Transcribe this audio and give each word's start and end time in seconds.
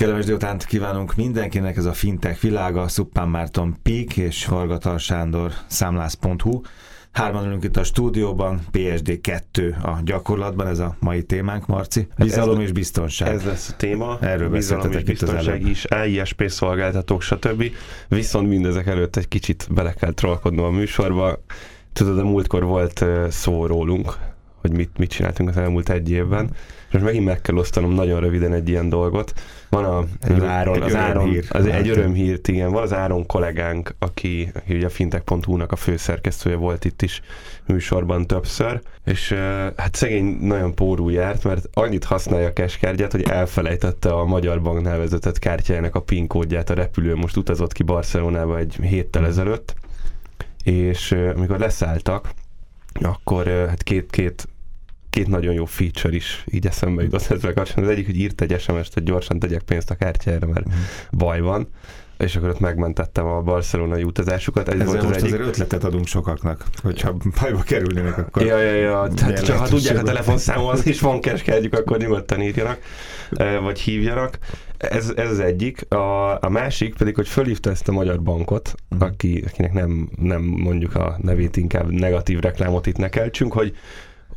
Kellemes 0.00 0.24
délutánt 0.24 0.64
kívánunk 0.64 1.14
mindenkinek, 1.14 1.76
ez 1.76 1.84
a 1.84 1.92
fintech 1.92 2.40
világa, 2.40 2.88
Szuppán 2.88 3.28
Márton 3.28 3.76
Pík 3.82 4.16
és 4.16 4.46
Vargatal 4.46 4.98
Sándor 4.98 5.52
számlász.hu. 5.66 6.60
Hárman 7.12 7.46
ülünk 7.46 7.64
itt 7.64 7.76
a 7.76 7.84
stúdióban, 7.84 8.60
PSD 8.70 9.20
2 9.20 9.76
a 9.82 9.98
gyakorlatban, 10.04 10.66
ez 10.66 10.78
a 10.78 10.96
mai 11.00 11.22
témánk, 11.22 11.66
Marci. 11.66 12.06
Bizalom 12.18 12.56
ez, 12.56 12.62
és 12.62 12.72
biztonság. 12.72 13.28
Ez 13.28 13.44
lesz 13.44 13.68
a 13.68 13.76
téma. 13.76 14.18
Erről 14.20 14.50
Bizalom 14.50 14.92
és 14.92 15.02
biztonság 15.02 15.66
is, 15.66 15.84
AISP 15.84 16.44
szolgáltatók, 16.48 17.22
stb. 17.22 17.64
Viszont 18.08 18.48
mindezek 18.48 18.86
előtt 18.86 19.16
egy 19.16 19.28
kicsit 19.28 19.66
bele 19.70 19.92
kell 19.92 20.12
trollkodnom 20.12 20.64
a 20.64 20.70
műsorba. 20.70 21.42
Tudod, 21.92 22.18
a 22.18 22.24
múltkor 22.24 22.64
volt 22.64 23.04
szó 23.28 23.66
rólunk, 23.66 24.16
hogy 24.60 24.72
mit, 24.72 24.98
mit 24.98 25.10
csináltunk 25.10 25.48
az 25.48 25.56
elmúlt 25.56 25.88
egy 25.88 26.10
évben. 26.10 26.50
És 26.50 26.56
most 26.90 27.04
megint 27.04 27.24
meg 27.24 27.40
kell 27.40 27.56
osztanom 27.56 27.92
nagyon 27.92 28.20
röviden 28.20 28.52
egy 28.52 28.68
ilyen 28.68 28.88
dolgot. 28.88 29.32
Van 29.68 29.84
a, 29.84 30.04
egy, 30.20 30.44
Áron, 30.44 30.82
az 30.82 30.94
Áron, 30.94 31.38
az 31.48 31.66
egy 31.66 31.88
örömhírt, 31.88 32.48
igen, 32.48 32.70
van 32.70 32.82
az 32.82 32.92
Áron 32.92 33.26
kollégánk, 33.26 33.94
aki, 33.98 34.50
aki 34.54 34.74
ugye 34.74 34.86
a 34.86 34.90
fintech.hu-nak 34.90 35.72
a 35.72 35.76
főszerkesztője 35.76 36.56
volt 36.56 36.84
itt 36.84 37.02
is 37.02 37.20
műsorban 37.66 38.26
többször, 38.26 38.80
és 39.04 39.32
hát 39.76 39.94
szegény 39.94 40.38
nagyon 40.40 40.74
pórú 40.74 41.08
járt, 41.08 41.44
mert 41.44 41.68
annyit 41.72 42.04
használja 42.04 42.46
a 42.46 42.52
keskártyát, 42.52 43.12
hogy 43.12 43.22
elfelejtette 43.22 44.12
a 44.12 44.24
Magyar 44.24 44.62
Bank 44.62 44.82
nevezetett 44.82 45.38
kártyájának 45.38 45.94
a 45.94 46.00
PIN 46.00 46.26
kódját 46.26 46.70
a 46.70 46.74
repülő, 46.74 47.14
most 47.14 47.36
utazott 47.36 47.72
ki 47.72 47.82
Barcelonába 47.82 48.58
egy 48.58 48.78
héttel 48.82 49.26
ezelőtt, 49.26 49.74
és 50.64 51.12
amikor 51.12 51.58
leszálltak, 51.58 52.30
akkor 53.00 53.46
hát 53.46 53.82
két-két 53.82 54.48
két 55.16 55.28
nagyon 55.28 55.54
jó 55.54 55.64
feature 55.64 56.14
is 56.14 56.44
így 56.50 56.66
eszembe 56.66 57.02
jutott 57.02 57.20
ezzel 57.30 57.52
kapcsolatban. 57.52 57.84
Az 57.84 57.90
egyik, 57.90 58.06
hogy 58.06 58.18
írt 58.18 58.40
egy 58.40 58.60
SMS-t, 58.60 58.94
hogy 58.94 59.02
gyorsan 59.02 59.38
tegyek 59.38 59.62
pénzt 59.62 59.90
a 59.90 59.94
kártyára, 59.94 60.46
mert 60.46 60.68
mm. 60.68 60.72
baj 61.10 61.40
van 61.40 61.68
és 62.18 62.36
akkor 62.36 62.48
ott 62.48 62.60
megmentettem 62.60 63.26
a 63.26 63.40
barcelonai 63.40 64.02
utazásukat. 64.02 64.68
Ez 64.68 64.84
volt 64.84 64.98
az 64.98 65.04
most 65.04 65.16
egyik... 65.16 65.32
azért 65.32 65.48
ötletet 65.48 65.84
adunk 65.84 66.06
sokaknak, 66.06 66.64
hogyha 66.82 67.16
bajba 67.40 67.60
kerülnének, 67.62 68.18
akkor... 68.18 68.42
Ja, 68.42 68.58
ja, 68.58 68.74
ja. 68.74 69.08
Tehát, 69.14 69.44
csak 69.44 69.58
ha 69.58 69.66
tudják 69.66 69.98
a 69.98 70.02
telefonszámot, 70.02 70.86
és 70.86 71.00
van 71.00 71.20
keskártyuk, 71.20 71.74
akkor 71.74 71.98
nyugodtan 71.98 72.42
írjanak, 72.42 72.78
vagy 73.62 73.80
hívjanak. 73.80 74.38
Ez, 74.76 75.12
ez 75.16 75.30
az 75.30 75.40
egyik. 75.40 75.90
A, 75.90 76.42
a 76.42 76.48
másik 76.48 76.96
pedig, 76.96 77.14
hogy 77.14 77.28
fölhívta 77.28 77.70
ezt 77.70 77.88
a 77.88 77.92
magyar 77.92 78.22
bankot, 78.22 78.74
uh-huh. 78.90 79.08
aki, 79.08 79.44
akinek 79.48 79.72
nem, 79.72 80.08
nem 80.20 80.42
mondjuk 80.42 80.94
a 80.94 81.16
nevét, 81.22 81.56
inkább 81.56 81.90
negatív 81.90 82.38
reklámot 82.38 82.86
itt 82.86 82.96
ne 82.96 83.08
keltsünk, 83.08 83.52
hogy 83.52 83.76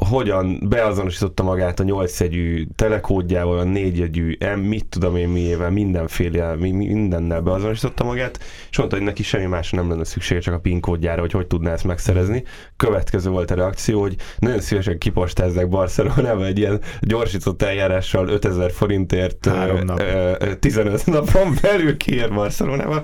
hogyan 0.08 0.59
beazonosította 0.69 1.44
magát 1.44 1.80
a 1.80 1.83
nyolcjegyű 1.83 2.67
telekódjával, 2.75 3.59
a 3.59 3.64
négyjegyű, 3.64 4.38
M, 4.55 4.59
mit 4.59 4.86
tudom 4.86 5.16
én 5.16 5.28
miével, 5.30 5.72
mindenféle, 5.72 6.55
mindennel 6.55 7.42
beazonosította 7.42 8.03
magát, 8.03 8.39
és 8.70 8.77
mondta, 8.77 8.95
hogy 8.95 9.05
neki 9.05 9.23
semmi 9.23 9.45
másra 9.45 9.77
nem 9.77 9.89
lenne 9.89 10.03
szüksége, 10.03 10.39
csak 10.39 10.53
a 10.53 10.59
PIN 10.59 10.80
kódjára, 10.80 11.22
hogy 11.22 11.31
hogy 11.31 11.47
tudná 11.47 11.72
ezt 11.72 11.83
megszerezni. 11.83 12.44
Következő 12.75 13.30
volt 13.30 13.52
a 13.52 13.55
reakció, 13.55 14.02
hogy 14.02 14.16
nagyon 14.38 14.59
szívesen 14.59 14.97
kipostázzák 14.97 15.70
Barcelonába 15.70 16.45
egy 16.45 16.58
ilyen 16.58 16.81
gyorsított 17.02 17.61
eljárással 17.61 18.27
5000 18.27 18.72
forintért 18.72 19.50
nap. 19.83 20.03
15 20.59 21.05
napon 21.05 21.53
belül 21.61 21.97
kiér 21.97 22.33
Barcelonába 22.33 23.03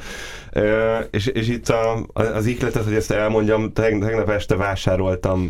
és, 1.11 1.25
és 1.25 1.47
itt 1.47 1.69
a, 1.69 2.05
az 2.13 2.45
ikletet, 2.45 2.83
hogy 2.83 2.93
ezt 2.93 3.11
elmondjam, 3.11 3.73
tegnap 3.73 4.29
este 4.29 4.55
vásároltam, 4.55 5.49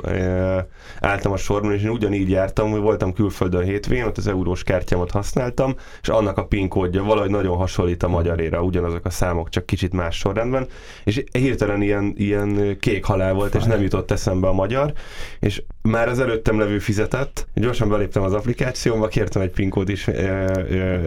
álltam 0.99 1.31
a 1.31 1.37
sorban, 1.37 1.73
és 1.73 1.81
én 1.81 1.89
ugyanígy 1.89 2.29
jártam, 2.29 2.71
hogy 2.71 2.79
voltam 2.79 3.13
külföldön 3.13 3.63
hétvégén, 3.63 4.05
ott 4.05 4.17
az 4.17 4.27
eurós 4.27 4.63
kártyámat 4.63 5.11
használtam, 5.11 5.75
és 6.01 6.07
annak 6.07 6.37
a 6.37 6.45
PIN 6.45 6.67
kódja 6.67 7.03
valahogy 7.03 7.29
nagyon 7.29 7.57
hasonlít 7.57 8.03
a 8.03 8.07
magyarére, 8.07 8.59
ugyanazok 8.59 9.05
a 9.05 9.09
számok, 9.09 9.49
csak 9.49 9.65
kicsit 9.65 9.93
más 9.93 10.17
sorrendben, 10.17 10.67
és 11.03 11.23
hirtelen 11.31 11.81
ilyen, 11.81 12.13
ilyen 12.17 12.77
kék 12.79 13.05
halál 13.05 13.33
volt, 13.33 13.51
Faj. 13.51 13.61
és 13.61 13.67
nem 13.67 13.81
jutott 13.81 14.11
eszembe 14.11 14.47
a 14.47 14.53
magyar, 14.53 14.93
és 15.39 15.63
már 15.81 16.07
az 16.07 16.19
előttem 16.19 16.59
levő 16.59 16.79
fizetett, 16.79 17.47
gyorsan 17.53 17.89
beléptem 17.89 18.23
az 18.23 18.33
applikációmba, 18.33 19.07
kértem 19.07 19.41
egy 19.41 19.51
PIN 19.51 19.69
kód 19.69 19.89
is 19.89 20.07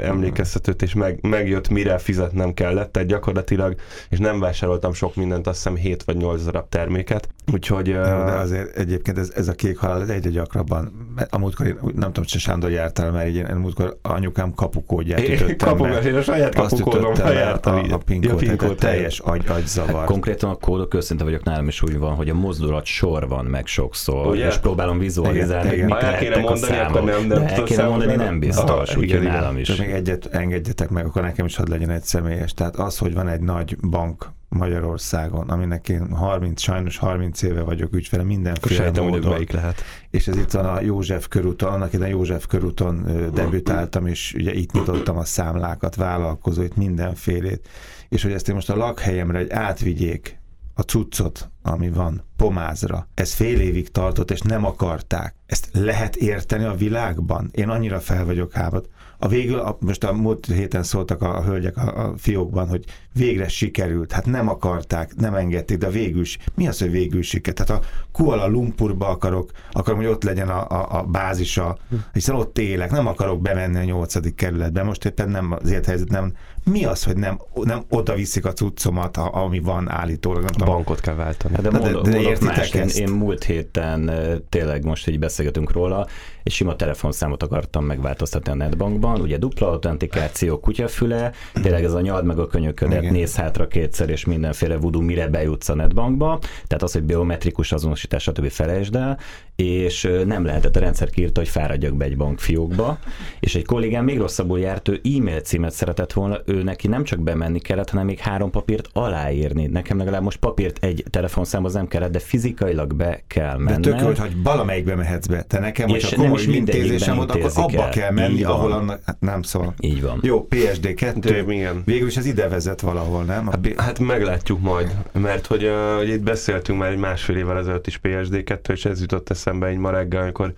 emlékeztetőt, 0.02 0.82
és 0.82 0.94
meg, 0.94 1.18
megjött, 1.22 1.68
mire 1.68 1.98
fizetnem 1.98 2.54
kellett, 2.54 2.92
tehát 2.92 3.08
gyakorlatilag 3.08 3.74
és 4.08 4.18
nem 4.18 4.40
vásároltam 4.40 4.92
sok 4.92 5.14
mindent, 5.14 5.46
azt 5.46 5.56
hiszem 5.56 5.76
7 5.76 6.02
vagy 6.02 6.16
8 6.16 6.44
darab 6.44 6.68
terméket. 6.68 7.28
Úgyhogy... 7.52 7.92
De 7.92 8.32
azért 8.32 8.76
egyébként 8.76 9.18
ez, 9.18 9.32
ez 9.34 9.48
a 9.48 9.52
kék 9.52 9.78
halál 9.78 10.10
egyre 10.10 10.30
gyakrabban. 10.30 11.07
Amúgykor 11.30 11.66
én 11.66 11.78
nem 11.80 11.92
tudom, 11.92 12.12
hogy 12.14 12.26
Sándor 12.26 12.70
jártál, 12.70 13.10
mert 13.10 13.28
én 13.28 13.44
múltkor 13.44 13.98
anyukám 14.02 14.54
kapukódját 14.54 15.28
ütöttem 15.28 15.56
Kapukás, 15.56 16.04
én 16.04 16.14
a 16.14 16.22
saját 16.22 16.54
kapukódommal 16.54 17.32
jártam. 17.32 17.74
A, 17.74 17.92
a 17.92 17.96
PIN 17.96 18.28
kód, 18.28 18.42
ja, 18.42 18.74
teljes 18.74 19.18
agy, 19.18 19.44
agyzavar. 19.48 19.94
Hát 19.94 20.04
konkrétan 20.04 20.50
a 20.50 20.54
kódok 20.54 20.94
őszinte 20.94 21.24
vagyok, 21.24 21.42
nálam 21.42 21.68
is 21.68 21.82
úgy 21.82 21.98
van, 21.98 22.14
hogy 22.14 22.28
a 22.28 22.34
mozdulat 22.34 22.84
sor 22.84 23.28
van 23.28 23.44
meg 23.44 23.66
sokszor, 23.66 24.26
Ugye? 24.26 24.46
és 24.46 24.56
próbálom 24.56 24.98
vizualizálni, 24.98 25.72
igen, 25.72 25.88
hogy 25.88 25.94
mit 25.94 26.02
el 26.02 26.18
kéne 26.18 26.38
mondani, 26.38 26.76
a 26.76 26.86
akkor 26.86 27.04
nem, 27.04 27.26
nem 27.26 27.44
de 27.44 27.54
el 27.54 27.62
kéne 27.62 27.86
mondani, 27.86 28.14
nem 28.14 28.38
biztos, 28.38 28.96
úgyhogy 28.96 29.22
nálam 29.22 29.58
is. 29.58 29.76
Még 29.76 29.90
egyet 29.90 30.28
engedjetek 30.32 30.88
meg, 30.88 31.06
akkor 31.06 31.22
nekem 31.22 31.46
is 31.46 31.56
hadd 31.56 31.70
legyen 31.70 31.90
egy 31.90 32.02
személyes. 32.02 32.54
Tehát 32.54 32.76
az, 32.76 32.98
hogy 32.98 33.14
van 33.14 33.28
egy 33.28 33.40
nagy 33.40 33.76
bank 33.76 34.36
Magyarországon, 34.48 35.48
aminek 35.48 35.88
én 35.88 36.12
30, 36.12 36.60
sajnos 36.60 36.96
30 36.98 37.42
éve 37.42 37.62
vagyok 37.62 37.94
ügyfele, 37.94 38.22
mindenféle 38.22 38.74
Sejtem, 38.74 39.04
módon. 39.04 39.36
Hogy 39.36 39.52
lehet. 39.52 39.82
És 40.10 40.28
ez 40.28 40.36
itt 40.36 40.50
van 40.50 40.64
a 40.64 40.80
József 40.80 41.28
körúton, 41.28 41.72
annak 41.72 41.92
ide 41.92 42.08
József 42.08 42.46
körúton 42.46 43.06
debütáltam, 43.34 44.06
és 44.06 44.34
ugye 44.36 44.52
itt 44.52 44.72
nyitottam 44.72 45.16
a 45.16 45.24
számlákat, 45.24 45.94
vállalkozóit, 45.94 46.76
mindenfélét. 46.76 47.68
És 48.08 48.22
hogy 48.22 48.32
ezt 48.32 48.48
én 48.48 48.54
most 48.54 48.70
a 48.70 48.76
lakhelyemre 48.76 49.38
egy 49.38 49.50
átvigyék 49.50 50.37
a 50.78 50.82
cuccot, 50.82 51.50
ami 51.62 51.90
van 51.90 52.22
pomázra. 52.36 53.08
Ez 53.14 53.32
fél 53.32 53.60
évig 53.60 53.90
tartott, 53.90 54.30
és 54.30 54.40
nem 54.40 54.64
akarták. 54.64 55.34
Ezt 55.46 55.68
lehet 55.72 56.16
érteni 56.16 56.64
a 56.64 56.74
világban? 56.74 57.50
Én 57.52 57.68
annyira 57.68 58.00
fel 58.00 58.24
vagyok 58.24 58.52
hábat. 58.52 58.88
A 59.18 59.28
végül, 59.28 59.58
a, 59.58 59.76
most 59.80 60.04
a 60.04 60.12
múlt 60.12 60.46
héten 60.46 60.82
szóltak 60.82 61.22
a, 61.22 61.36
a 61.36 61.42
hölgyek 61.42 61.76
a, 61.76 62.04
a 62.04 62.14
fiókban, 62.16 62.68
hogy 62.68 62.84
végre 63.12 63.48
sikerült. 63.48 64.12
Hát 64.12 64.26
nem 64.26 64.48
akarták, 64.48 65.14
nem 65.14 65.34
engedték, 65.34 65.78
de 65.78 65.90
végül 65.90 66.20
is. 66.20 66.38
Mi 66.54 66.68
az, 66.68 66.78
hogy 66.78 66.90
végül 66.90 67.22
sikerült? 67.22 67.66
Tehát 67.66 67.82
a 67.82 67.86
Kuala 68.12 68.46
Lumpurba 68.46 69.08
akarok, 69.08 69.50
akarom, 69.70 70.00
hogy 70.00 70.08
ott 70.08 70.22
legyen 70.22 70.48
a, 70.48 70.68
a, 70.68 70.98
a 70.98 71.02
bázisa, 71.02 71.78
hiszen 72.12 72.34
ott 72.34 72.58
élek, 72.58 72.90
nem 72.90 73.06
akarok 73.06 73.40
bemenni 73.40 73.78
a 73.78 73.84
nyolcadik 73.84 74.34
kerületbe. 74.34 74.82
Most 74.82 75.04
éppen 75.04 75.28
nem 75.28 75.52
az 75.52 75.70
élethelyzet, 75.70 76.08
nem. 76.08 76.32
Mi 76.70 76.84
az, 76.84 77.04
hogy 77.04 77.16
nem, 77.16 77.40
nem 77.62 77.84
oda 77.88 78.14
viszik 78.14 78.46
a 78.46 78.52
cuccomat, 78.52 79.16
ami 79.16 79.58
van 79.58 79.90
állítólag? 79.90 80.42
Nem 80.42 80.68
a 80.68 80.72
bankot 80.72 81.00
kell 81.00 81.14
váltani. 81.14 81.54
De, 81.54 81.68
de, 81.68 81.78
de, 81.78 82.10
de 82.10 82.20
értitek 82.20 82.56
más. 82.56 82.74
Én, 82.74 83.06
én 83.06 83.12
múlt 83.12 83.44
héten 83.44 84.10
tényleg 84.48 84.84
most 84.84 85.08
így 85.08 85.18
beszélgetünk 85.18 85.72
róla, 85.72 86.06
egy 86.48 86.54
sima 86.54 86.76
telefonszámot 86.76 87.42
akartam 87.42 87.84
megváltoztatni 87.84 88.50
a 88.50 88.54
netbankban, 88.54 89.20
ugye 89.20 89.38
dupla 89.38 89.70
autentikáció, 89.70 90.60
kutyafüle, 90.60 91.32
tényleg 91.62 91.84
ez 91.84 91.92
a 91.92 92.00
nyald 92.00 92.24
meg 92.24 92.38
a 92.38 92.46
könyöködet, 92.46 93.02
Igen. 93.02 93.12
néz 93.12 93.36
hátra 93.36 93.68
kétszer, 93.68 94.08
és 94.08 94.24
mindenféle 94.24 94.76
voodoo, 94.76 95.02
mire 95.02 95.28
bejutsz 95.28 95.68
a 95.68 95.74
netbankba, 95.74 96.38
tehát 96.66 96.82
az, 96.82 96.92
hogy 96.92 97.02
biometrikus 97.02 97.72
azonosítás, 97.72 98.22
stb. 98.22 98.48
felejtsd 98.48 98.96
el, 98.96 99.18
és 99.56 100.08
nem 100.26 100.44
lehetett, 100.44 100.76
a 100.76 100.80
rendszer 100.80 101.10
kiírta, 101.10 101.40
hogy 101.40 101.48
fáradjak 101.48 101.94
be 101.94 102.04
egy 102.04 102.16
bankfiókba, 102.16 102.98
és 103.40 103.54
egy 103.54 103.64
kollégám 103.64 104.04
még 104.04 104.18
rosszabbul 104.18 104.58
járt, 104.58 104.88
ő 104.88 105.00
e-mail 105.16 105.40
címet 105.40 105.72
szeretett 105.72 106.12
volna, 106.12 106.40
ő 106.44 106.57
neki 106.62 106.88
nem 106.88 107.04
csak 107.04 107.20
bemenni 107.20 107.58
kellett, 107.58 107.90
hanem 107.90 108.06
még 108.06 108.18
három 108.18 108.50
papírt 108.50 108.88
aláírni. 108.92 109.66
Nekem 109.66 109.98
legalább 109.98 110.22
most 110.22 110.38
papírt 110.38 110.84
egy 110.84 111.04
telefonszámhoz 111.10 111.74
nem 111.74 111.88
kellett, 111.88 112.10
de 112.10 112.18
fizikailag 112.18 112.94
be 112.94 113.22
kell 113.26 113.56
menni. 113.58 113.80
De 113.80 113.96
tök 113.96 114.16
hogy 114.16 114.42
valamelyikbe 114.42 114.94
mehetsz 114.94 115.26
be. 115.26 115.42
Te 115.42 115.58
nekem, 115.58 115.88
és 115.88 116.04
hogyha 116.04 116.22
komoly 116.22 116.42
intézésem 116.42 117.16
volt, 117.16 117.30
akkor 117.30 117.50
abba 117.54 117.82
el. 117.82 117.88
kell 117.88 118.10
menni, 118.10 118.42
ahol 118.42 118.72
annak, 118.72 119.00
hát 119.04 119.20
nem 119.20 119.42
szól. 119.42 119.74
Így 119.80 120.02
van. 120.02 120.18
Jó, 120.22 120.46
PSD 120.46 120.94
2, 120.94 121.44
igen. 121.48 121.82
végül 121.84 122.06
is 122.06 122.16
ez 122.16 122.26
ide 122.26 122.48
vezet 122.48 122.80
valahol, 122.80 123.24
nem? 123.24 123.46
Hát, 123.46 123.72
hát 123.76 123.98
meglátjuk 123.98 124.60
majd, 124.60 124.94
mert 125.12 125.46
hogy, 125.46 125.64
uh, 125.64 125.96
hogy 125.96 126.08
itt 126.08 126.22
beszéltünk 126.22 126.78
már 126.78 126.90
egy 126.90 126.98
másfél 126.98 127.36
évvel 127.36 127.58
ezelőtt 127.58 127.86
is 127.86 127.98
PSD 127.98 128.44
2, 128.44 128.72
és 128.72 128.84
ez 128.84 129.00
jutott 129.00 129.30
eszembe 129.30 129.66
egy 129.66 129.76
ma 129.76 129.90
reggel, 129.90 130.22
amikor 130.22 130.52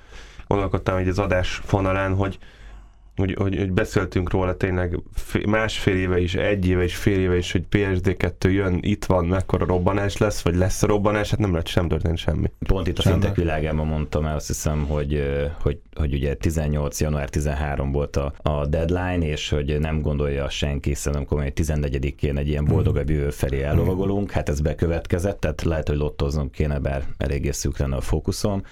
gondolkodtam 0.47 0.97
egy 0.97 1.09
az 1.09 1.19
adás 1.19 1.61
fonalán, 1.65 2.15
hogy 2.15 2.39
hogy, 3.17 3.35
hogy, 3.39 3.57
hogy 3.57 3.73
beszéltünk 3.73 4.31
róla 4.31 4.57
tényleg 4.57 4.99
másfél 5.47 5.97
éve 5.97 6.21
is, 6.21 6.35
egy 6.35 6.67
éve 6.67 6.85
is, 6.85 6.97
fél 6.97 7.19
éve 7.19 7.37
is, 7.37 7.53
hogy 7.53 7.65
PSD2 7.71 8.53
jön, 8.53 8.79
itt 8.81 9.05
van, 9.05 9.25
mekkora 9.25 9.67
robbanás 9.67 10.17
lesz, 10.17 10.41
vagy 10.41 10.57
lesz 10.57 10.83
a 10.83 10.87
robbanás, 10.87 11.31
hát 11.31 11.39
nem 11.39 11.51
lehet 11.51 11.67
sem 11.67 11.89
történt 11.89 12.19
semmi. 12.19 12.51
Pont 12.59 12.89
itt 12.89 12.99
a 12.99 13.03
fintek 13.03 13.37
világában 13.37 13.87
mondtam 13.87 14.25
el, 14.25 14.35
azt 14.35 14.47
hiszem, 14.47 14.85
hogy, 14.89 15.23
hogy, 15.63 15.79
hogy 15.95 16.15
ugye 16.15 16.35
18. 16.35 17.01
január 17.01 17.29
13 17.29 17.93
volt 17.93 18.17
a, 18.17 18.33
a 18.37 18.67
deadline, 18.67 19.27
és 19.27 19.49
hogy 19.49 19.79
nem 19.81 20.01
gondolja 20.01 20.49
senki, 20.49 20.95
szerintem 20.95 21.39
hogy 21.39 21.53
14-én 21.57 22.37
egy 22.37 22.49
ilyen 22.49 22.65
boldogabb 22.65 23.11
jövő 23.11 23.31
felé 23.31 23.63
ellovagolunk, 23.63 24.31
hát 24.31 24.49
ez 24.49 24.61
bekövetkezett, 24.61 25.41
tehát 25.41 25.63
lehet, 25.63 25.89
hogy 25.89 25.97
lottoznom 25.97 26.51
kéne, 26.51 26.79
bár 26.79 27.05
eléggé 27.19 27.51
szűk 27.51 27.79
lenne 27.79 27.97
a 27.97 28.01
fókuszom, 28.01 28.63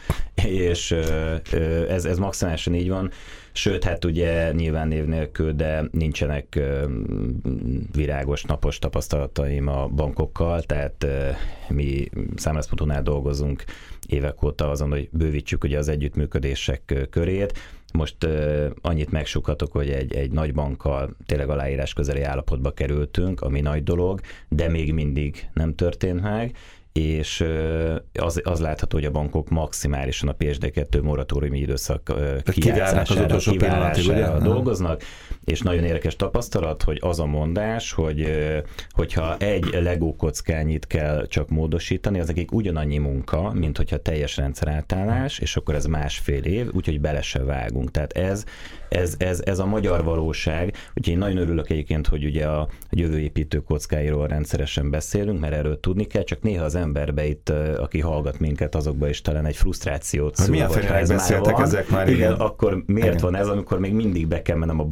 és 0.44 0.94
ez, 1.88 2.05
ez 2.05 2.19
maximálisan 2.19 2.75
így 2.75 2.88
van, 2.88 3.11
Sőt, 3.58 3.84
hát 3.84 4.05
ugye 4.05 4.52
nyilván 4.52 4.88
név 4.88 5.05
nélkül, 5.05 5.52
de 5.52 5.84
nincsenek 5.90 6.60
virágos 7.93 8.43
napos 8.43 8.78
tapasztalataim 8.78 9.69
a 9.69 9.87
bankokkal, 9.87 10.62
tehát 10.62 11.06
mi 11.69 12.08
számlászpontonál 12.37 13.02
dolgozunk 13.02 13.64
évek 14.06 14.43
óta 14.43 14.70
azon, 14.70 14.90
hogy 14.90 15.08
bővítsük 15.12 15.64
ugye 15.64 15.78
az 15.78 15.88
együttműködések 15.88 17.06
körét. 17.10 17.58
Most 17.93 18.25
uh, 18.25 18.66
annyit 18.81 19.10
megsukhatok, 19.10 19.72
hogy 19.72 19.88
egy, 19.90 20.14
egy 20.14 20.31
nagy 20.31 20.55
bankkal 20.55 21.16
tényleg 21.26 21.49
aláírás 21.49 21.93
közeli 21.93 22.22
állapotba 22.22 22.70
kerültünk, 22.70 23.40
ami 23.40 23.60
nagy 23.60 23.82
dolog, 23.82 24.20
de 24.49 24.69
még 24.69 24.93
mindig 24.93 25.49
nem 25.52 25.75
történt 25.75 26.22
meg, 26.22 26.56
és 26.99 27.45
az, 28.12 28.41
az 28.45 28.61
látható, 28.61 28.97
hogy 28.97 29.06
a 29.06 29.11
bankok 29.11 29.49
maximálisan 29.49 30.29
a 30.29 30.35
PSD2 30.39 31.03
moratóriumi 31.03 31.59
időszak 31.59 32.12
kijátszására, 32.45 33.37
kiválására 33.37 34.39
dolgoznak, 34.39 35.03
és 35.50 35.61
nagyon 35.61 35.85
érdekes 35.85 36.17
tapasztalat, 36.17 36.83
hogy 36.83 36.99
az 37.00 37.21
a 37.21 37.27
mondás, 37.27 37.93
hogy 37.93 38.33
hogyha 38.91 39.37
egy 39.37 39.79
Lego 39.83 40.17
kockányit 40.17 40.87
kell 40.87 41.27
csak 41.27 41.49
módosítani, 41.49 42.21
az 42.21 42.27
nekik 42.27 42.53
ugyanannyi 42.53 42.99
munka, 42.99 43.53
mint 43.53 43.77
hogyha 43.77 43.97
teljes 43.97 44.37
rendszerátállás, 44.37 45.39
és 45.39 45.56
akkor 45.56 45.75
ez 45.75 45.85
másfél 45.85 46.43
év, 46.43 46.69
úgyhogy 46.73 47.00
bele 47.00 47.23
se 47.23 47.43
vágunk. 47.43 47.91
Tehát 47.91 48.12
ez, 48.12 48.45
ez, 48.89 49.15
ez, 49.19 49.43
ez 49.45 49.59
a 49.59 49.67
magyar 49.67 50.05
valóság, 50.05 50.75
úgyhogy 50.89 51.12
én 51.12 51.19
nagyon 51.19 51.37
örülök 51.37 51.71
egyébként, 51.71 52.06
hogy 52.06 52.25
ugye 52.25 52.47
a, 52.47 52.69
jövőépítő 52.91 53.59
kockáiról 53.59 54.27
rendszeresen 54.27 54.91
beszélünk, 54.91 55.41
mert 55.41 55.53
erről 55.53 55.81
tudni 55.81 56.05
kell, 56.05 56.23
csak 56.23 56.43
néha 56.43 56.65
az 56.65 56.75
emberbe 56.75 57.27
itt, 57.27 57.49
aki 57.77 58.01
hallgat 58.01 58.39
minket, 58.39 58.75
azokba 58.75 59.09
is 59.09 59.21
talán 59.21 59.47
egy 59.47 59.56
frusztrációt 59.56 60.37
szül. 60.37 60.51
Milyen 60.51 60.71
ez 60.71 61.09
beszéltek 61.09 61.44
már 61.44 61.55
van, 61.55 61.65
ezek 61.65 61.89
már? 61.89 62.09
Igen, 62.09 62.19
igen, 62.19 62.33
akkor 62.33 62.83
miért 62.87 63.06
igen. 63.06 63.19
van 63.21 63.35
ez, 63.35 63.49
amikor 63.49 63.79
még 63.79 63.93
mindig 63.93 64.27
be 64.27 64.43
kell 64.43 64.56
mennem 64.56 64.81
a 64.81 64.85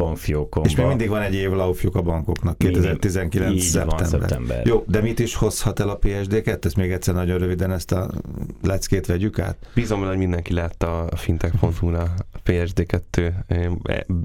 bankfiókomba? 0.48 0.68
És 0.68 0.76
még 0.76 0.86
mindig 0.86 1.08
van 1.08 1.22
egy 1.22 1.34
év 1.34 1.50
laufjuk 1.50 1.94
a 1.94 2.02
bankoknak, 2.02 2.58
2019 2.58 3.48
mindig, 3.48 3.68
szeptember. 3.68 3.98
Van, 3.98 4.08
szeptember. 4.08 4.66
Jó, 4.66 4.84
de 4.86 5.00
mit 5.00 5.18
is 5.18 5.34
hozhat 5.34 5.80
el 5.80 5.88
a 5.88 5.98
PSD2? 5.98 6.64
Ezt 6.64 6.76
még 6.76 6.92
egyszer 6.92 7.14
nagyon 7.14 7.38
röviden 7.38 7.72
ezt 7.72 7.92
a 7.92 8.10
leckét 8.62 9.06
vegyük 9.06 9.38
át. 9.38 9.56
Bízom, 9.74 10.04
hogy 10.04 10.16
mindenki 10.16 10.52
látta 10.52 11.00
a 11.00 11.16
fintech.hu-n 11.16 11.94
a 11.94 12.14
PSD2 12.46 13.32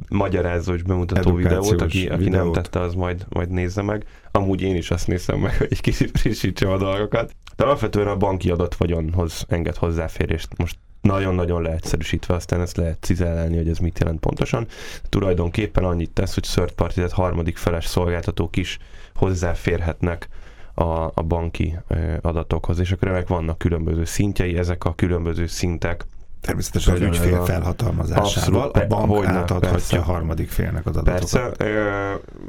magyarázó 0.09 0.73
és 0.73 0.83
bemutató 0.83 1.33
videót, 1.33 1.81
aki, 1.81 2.07
aki 2.07 2.23
videót. 2.23 2.43
nem 2.43 2.63
tette, 2.63 2.79
az 2.79 2.93
majd, 2.93 3.25
majd 3.29 3.49
nézze 3.49 3.81
meg. 3.81 4.05
Amúgy 4.31 4.61
én 4.61 4.75
is 4.75 4.91
azt 4.91 5.07
nézem 5.07 5.39
meg, 5.39 5.57
hogy 5.57 5.67
egy 5.69 5.81
kicsit 5.81 6.19
frissítsem 6.19 6.69
a 6.69 6.77
dolgokat. 6.77 7.35
De 7.55 7.63
alapvetően 7.63 8.07
a 8.07 8.15
banki 8.15 8.49
adatvagyonhoz 8.49 9.45
enged 9.47 9.75
hozzáférést. 9.75 10.57
Most 10.57 10.77
nagyon-nagyon 11.01 11.61
leegyszerűsítve, 11.61 12.33
aztán 12.33 12.61
ezt 12.61 12.77
lehet 12.77 12.97
cizellelni, 13.01 13.57
hogy 13.57 13.69
ez 13.69 13.77
mit 13.77 13.99
jelent 13.99 14.19
pontosan. 14.19 14.67
Tulajdonképpen 15.09 15.83
annyit 15.83 16.11
tesz, 16.11 16.33
hogy 16.33 16.47
third 16.53 16.71
party, 16.71 16.95
tehát 16.95 17.11
harmadik 17.11 17.57
feles 17.57 17.85
szolgáltatók 17.85 18.57
is 18.57 18.77
hozzáférhetnek 19.15 20.27
a, 20.73 20.83
a 21.13 21.21
banki 21.27 21.77
adatokhoz, 22.21 22.79
és 22.79 22.91
akkor 22.91 23.07
ennek 23.07 23.27
vannak 23.27 23.57
különböző 23.57 24.05
szintjei, 24.05 24.57
ezek 24.57 24.83
a 24.83 24.93
különböző 24.95 25.47
szintek 25.47 26.05
Természetesen 26.41 26.93
az 26.93 27.01
ügyfél 27.01 27.43
felhatalmazásával 27.43 28.25
Abszolút, 28.25 28.77
a 28.77 28.87
bank 28.87 29.09
hogyne, 29.09 29.31
átadhatja 29.31 29.69
persze. 29.69 29.97
a 29.97 30.01
harmadik 30.01 30.49
félnek 30.49 30.85
az 30.85 30.97
adatokat. 30.97 31.19
Persze, 31.19 31.65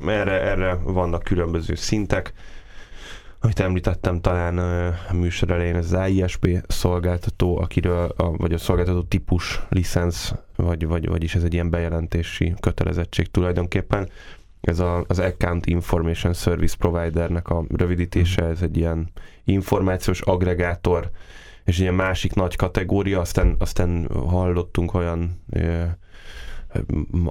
erre, 0.07 0.41
erre 0.41 0.79
vannak 0.83 1.23
különböző 1.23 1.75
szintek. 1.75 2.33
Amit 3.45 3.61
említettem 3.61 4.21
talán 4.21 4.59
a 5.09 5.13
műsor 5.13 5.51
elején, 5.51 5.77
ez 5.77 5.85
az 5.85 5.93
AISP 5.93 6.65
szolgáltató, 6.69 7.59
akiről, 7.59 8.13
a, 8.17 8.37
vagy 8.37 8.53
a 8.53 8.59
szolgáltató 8.59 9.03
típus, 9.03 9.63
licensz, 9.69 10.33
vagy, 10.57 10.87
vagy, 10.87 11.09
vagyis 11.09 11.35
ez 11.35 11.43
egy 11.43 11.53
ilyen 11.53 11.71
bejelentési 11.71 12.55
kötelezettség 12.61 13.31
tulajdonképpen. 13.31 14.09
Ez 14.61 14.79
a, 14.79 15.05
az 15.09 15.19
Account 15.19 15.67
Information 15.67 16.33
Service 16.33 16.77
Providernek 16.79 17.49
a 17.49 17.65
rövidítése, 17.69 18.45
ez 18.45 18.63
egy 18.63 18.77
ilyen 18.77 19.11
információs 19.45 20.21
agregátor, 20.21 21.11
és 21.65 21.79
ilyen 21.79 21.95
másik 21.95 22.35
nagy 22.35 22.57
kategória, 22.57 23.21
aztán, 23.21 23.57
aztán 23.59 24.09
hallottunk 24.27 24.95
olyan 24.95 25.43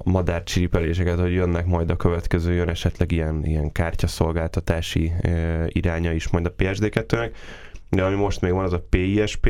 madárcsiripeléseket, 0.04 1.18
hogy 1.18 1.32
jönnek 1.32 1.66
majd 1.66 1.90
a 1.90 1.96
következő, 1.96 2.52
jön 2.52 2.68
esetleg 2.68 3.12
ilyen, 3.12 3.44
ilyen 3.44 3.72
kártyaszolgáltatási 3.72 5.12
iránya 5.66 6.12
is 6.12 6.28
majd 6.28 6.46
a 6.46 6.54
PSD2-nek, 6.54 7.30
de 7.88 8.04
ami 8.04 8.16
most 8.16 8.40
még 8.40 8.52
van, 8.52 8.64
az 8.64 8.72
a 8.72 8.84
PISP, 8.88 9.48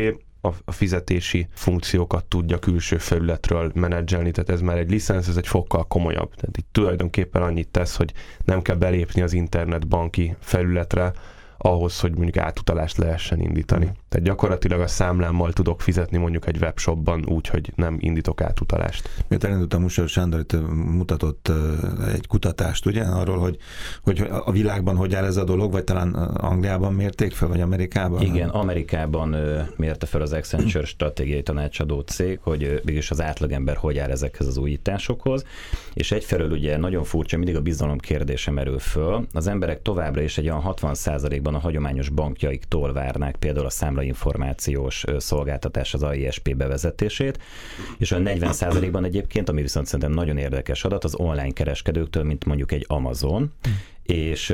a 0.65 0.73
fizetési 0.73 1.47
funkciókat 1.53 2.25
tudja 2.25 2.59
külső 2.59 2.99
felületről 2.99 3.71
menedzselni, 3.75 4.31
tehát 4.31 4.51
ez 4.51 4.61
már 4.61 4.79
egy 4.79 4.91
licensz, 4.91 5.29
ez 5.29 5.37
egy 5.37 5.47
fokkal 5.47 5.87
komolyabb. 5.87 6.35
Tehát 6.35 6.57
itt 6.57 6.69
tulajdonképpen 6.73 7.43
annyit 7.43 7.69
tesz, 7.69 7.97
hogy 7.97 8.13
nem 8.45 8.63
kell 8.63 8.77
belépni 8.77 9.23
az 9.23 9.33
internetbanki 9.33 10.37
felületre, 10.41 11.13
ahhoz, 11.65 12.01
hogy 12.01 12.13
mondjuk 12.13 12.37
átutalást 12.37 12.97
lehessen 12.97 13.41
indítani. 13.41 13.85
Mm. 13.85 13.89
Tehát 14.09 14.27
gyakorlatilag 14.27 14.81
a 14.81 14.87
számlámmal 14.87 15.53
tudok 15.53 15.81
fizetni 15.81 16.19
mondjuk 16.19 16.47
egy 16.47 16.57
webshopban 16.61 17.25
úgy, 17.27 17.47
hogy 17.47 17.73
nem 17.77 17.97
indítok 18.01 18.41
átutalást. 18.41 19.09
Miért 19.29 19.45
elindultam, 19.45 19.83
Musor 19.83 20.09
Sándor 20.09 20.41
itt 20.41 20.57
mutatott 20.93 21.51
egy 22.13 22.27
kutatást, 22.27 22.87
ugye, 22.87 23.03
arról, 23.03 23.39
hogy, 23.39 23.57
hogy 24.03 24.29
a 24.45 24.53
világban 24.53 24.97
hogy 24.97 25.15
áll 25.15 25.25
ez 25.25 25.37
a 25.37 25.45
dolog, 25.45 25.73
vagy 25.73 25.85
talán 25.85 26.15
Angliában 26.15 26.93
mérték 26.93 27.33
fel, 27.33 27.49
vagy 27.49 27.61
Amerikában? 27.61 28.23
Igen, 28.23 28.49
Amerikában 28.49 29.37
mérte 29.77 30.07
fel 30.07 30.21
az 30.21 30.33
Accenture 30.33 30.85
stratégiai 30.85 31.43
tanácsadó 31.43 32.01
cég, 32.01 32.39
hogy 32.43 32.81
mégis 32.85 33.11
az 33.11 33.21
átlagember 33.21 33.77
hogy 33.77 33.99
áll 33.99 34.11
ezekhez 34.11 34.47
az 34.47 34.57
újításokhoz, 34.57 35.45
és 35.95 36.13
egyfelől 36.13 36.51
ugye 36.51 36.77
nagyon 36.77 37.05
furcsa, 37.05 37.37
mindig 37.37 37.57
a 37.57 37.61
bizalom 37.61 37.99
kérdése 37.99 38.51
merül 38.51 38.79
föl. 38.79 39.27
Az 39.33 39.47
emberek 39.47 39.83
továbbra 39.83 40.23
is 40.23 40.39
egy 40.39 40.45
olyan 40.45 40.61
60 40.61 40.95
ban 41.53 41.61
a 41.61 41.65
hagyományos 41.65 42.09
bankjaiktól 42.09 42.93
várnák 42.93 43.37
például 43.37 43.67
a 43.67 43.71
számlainformációs 43.71 45.05
szolgáltatás 45.19 45.95
az 45.95 46.03
AISP 46.03 46.57
bevezetését, 46.57 47.39
és 47.99 48.13
a 48.13 48.19
40%-ban 48.19 49.05
egyébként, 49.05 49.49
ami 49.49 49.63
viszont 49.63 49.87
szerintem 49.87 50.13
nagyon 50.13 50.37
érdekes 50.37 50.85
adat, 50.85 51.05
az 51.05 51.15
online 51.15 51.53
kereskedőktől, 51.53 52.23
mint 52.23 52.45
mondjuk 52.45 52.73
egy 52.73 52.85
Amazon, 52.89 53.53
és 54.03 54.51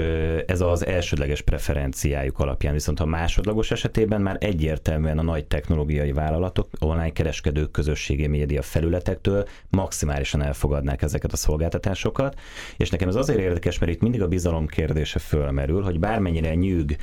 ez 0.46 0.60
az 0.60 0.86
elsődleges 0.86 1.40
preferenciájuk 1.40 2.38
alapján, 2.38 2.72
viszont 2.72 3.00
a 3.00 3.06
másodlagos 3.06 3.70
esetében 3.70 4.20
már 4.20 4.36
egyértelműen 4.40 5.18
a 5.18 5.22
nagy 5.22 5.46
technológiai 5.46 6.12
vállalatok, 6.12 6.68
online 6.78 7.12
kereskedők, 7.12 7.70
közösségi 7.70 8.26
média 8.26 8.62
felületektől 8.62 9.46
maximálisan 9.70 10.42
elfogadnák 10.42 11.02
ezeket 11.02 11.32
a 11.32 11.36
szolgáltatásokat, 11.36 12.40
és 12.76 12.90
nekem 12.90 13.08
ez 13.08 13.14
azért 13.14 13.38
érdekes, 13.38 13.78
mert 13.78 13.92
itt 13.92 14.00
mindig 14.00 14.22
a 14.22 14.28
bizalom 14.28 14.66
kérdése 14.66 15.18
fölmerül, 15.18 15.82
hogy 15.82 15.98
bármennyire 15.98 16.54
nyűg 16.54 16.96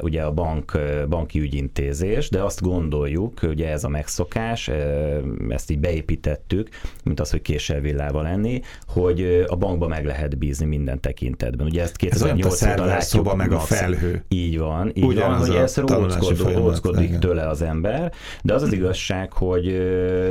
ugye 0.00 0.22
a 0.22 0.32
bank, 0.32 0.78
banki 1.08 1.40
ügyintézés, 1.40 2.28
de 2.28 2.42
azt 2.42 2.62
gondoljuk, 2.62 3.40
ugye 3.42 3.70
ez 3.70 3.84
a 3.84 3.88
megszokás, 3.88 4.70
ezt 5.48 5.70
így 5.70 5.78
beépítettük, 5.78 6.68
mint 7.04 7.20
az, 7.20 7.30
hogy 7.30 7.42
késsel 7.42 7.80
villával 7.80 8.22
lenni, 8.22 8.60
hogy 8.86 9.44
a 9.46 9.56
bankba 9.56 9.88
meg 9.88 10.04
lehet 10.04 10.38
bízni 10.38 10.66
minden 10.66 11.00
tekintetben 11.00 11.65
Ugye 11.66 11.82
ezt 11.82 11.96
2008 11.96 12.62
óta 12.62 12.84
látjuk. 12.84 13.02
Szoba 13.02 13.34
meg 13.34 13.52
a 13.52 13.58
felhő. 13.58 14.24
Így 14.28 14.58
van, 14.58 14.90
így 14.94 15.04
Ugyanaz 15.04 15.38
van, 15.38 15.56
hogy 15.56 15.56
ezt 15.56 15.82
óckodik 16.58 17.18
tőle 17.18 17.48
az 17.48 17.62
ember, 17.62 18.12
de 18.42 18.54
az 18.54 18.62
az 18.62 18.72
igazság, 18.72 19.32
hogy 19.32 19.76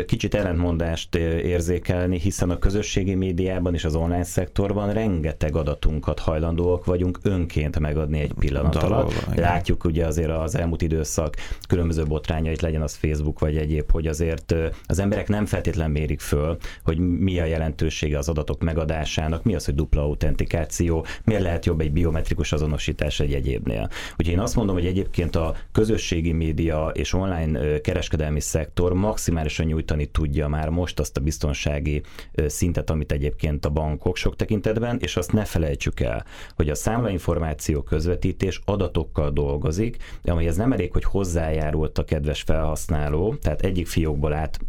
kicsit 0.05 0.33
ellentmondást 0.35 1.15
érzékelni, 1.15 2.19
hiszen 2.19 2.49
a 2.49 2.57
közösségi 2.57 3.15
médiában 3.15 3.73
és 3.73 3.85
az 3.85 3.95
online 3.95 4.23
szektorban 4.23 4.93
rengeteg 4.93 5.55
adatunkat 5.55 6.19
hajlandóak 6.19 6.85
vagyunk 6.85 7.19
önként 7.23 7.79
megadni 7.79 8.19
egy 8.19 8.33
pillanat 8.39 8.73
Dalolva, 8.73 8.95
alatt. 8.95 9.13
Igen. 9.31 9.43
Látjuk 9.43 9.83
ugye 9.83 10.05
azért 10.05 10.29
az 10.29 10.55
elmúlt 10.55 10.81
időszak 10.81 11.35
különböző 11.67 12.03
botrányait, 12.03 12.61
legyen 12.61 12.81
az 12.81 12.93
Facebook 12.93 13.39
vagy 13.39 13.57
egyéb, 13.57 13.91
hogy 13.91 14.07
azért 14.07 14.55
az 14.85 14.99
emberek 14.99 15.27
nem 15.27 15.45
feltétlen 15.45 15.91
mérik 15.91 16.19
föl, 16.19 16.57
hogy 16.83 16.97
mi 16.97 17.39
a 17.39 17.45
jelentősége 17.45 18.17
az 18.17 18.29
adatok 18.29 18.63
megadásának, 18.63 19.43
mi 19.43 19.55
az, 19.55 19.65
hogy 19.65 19.75
dupla 19.75 20.01
autentikáció, 20.01 21.05
miért 21.25 21.41
lehet 21.41 21.65
jobb 21.65 21.81
egy 21.81 21.91
biometrikus 21.91 22.51
azonosítás 22.51 23.19
egy 23.19 23.33
egyébnél. 23.33 23.89
Úgyhogy 24.11 24.33
én 24.33 24.39
azt 24.39 24.55
mondom, 24.55 24.75
hogy 24.75 24.85
egyébként 24.85 25.35
a 25.35 25.55
közösségi 25.71 26.31
média 26.31 26.87
és 26.93 27.13
online 27.13 27.79
kereskedelmi 27.79 28.39
szektor 28.39 28.93
maximálisan 28.93 29.65
nyújtani 29.65 30.05
tudja 30.05 30.47
már 30.47 30.69
most 30.69 30.99
azt 30.99 31.17
a 31.17 31.21
biztonsági 31.21 32.01
szintet, 32.47 32.89
amit 32.89 33.11
egyébként 33.11 33.65
a 33.65 33.69
bankok 33.69 34.15
sok 34.15 34.35
tekintetben, 34.35 34.97
és 35.01 35.17
azt 35.17 35.31
ne 35.31 35.45
felejtsük 35.45 35.99
el, 35.99 36.25
hogy 36.55 36.69
a 36.69 36.75
számlainformáció 36.75 37.81
közvetítés 37.81 38.61
adatokkal 38.65 39.31
dolgozik, 39.31 39.97
ez 40.23 40.55
nem 40.55 40.71
elég, 40.71 40.91
hogy 40.91 41.03
hozzájárult 41.03 41.97
a 41.97 42.03
kedves 42.03 42.41
felhasználó, 42.41 43.35
tehát 43.35 43.61
egyik 43.61 43.87
fiókból 43.87 44.33
át 44.33 44.59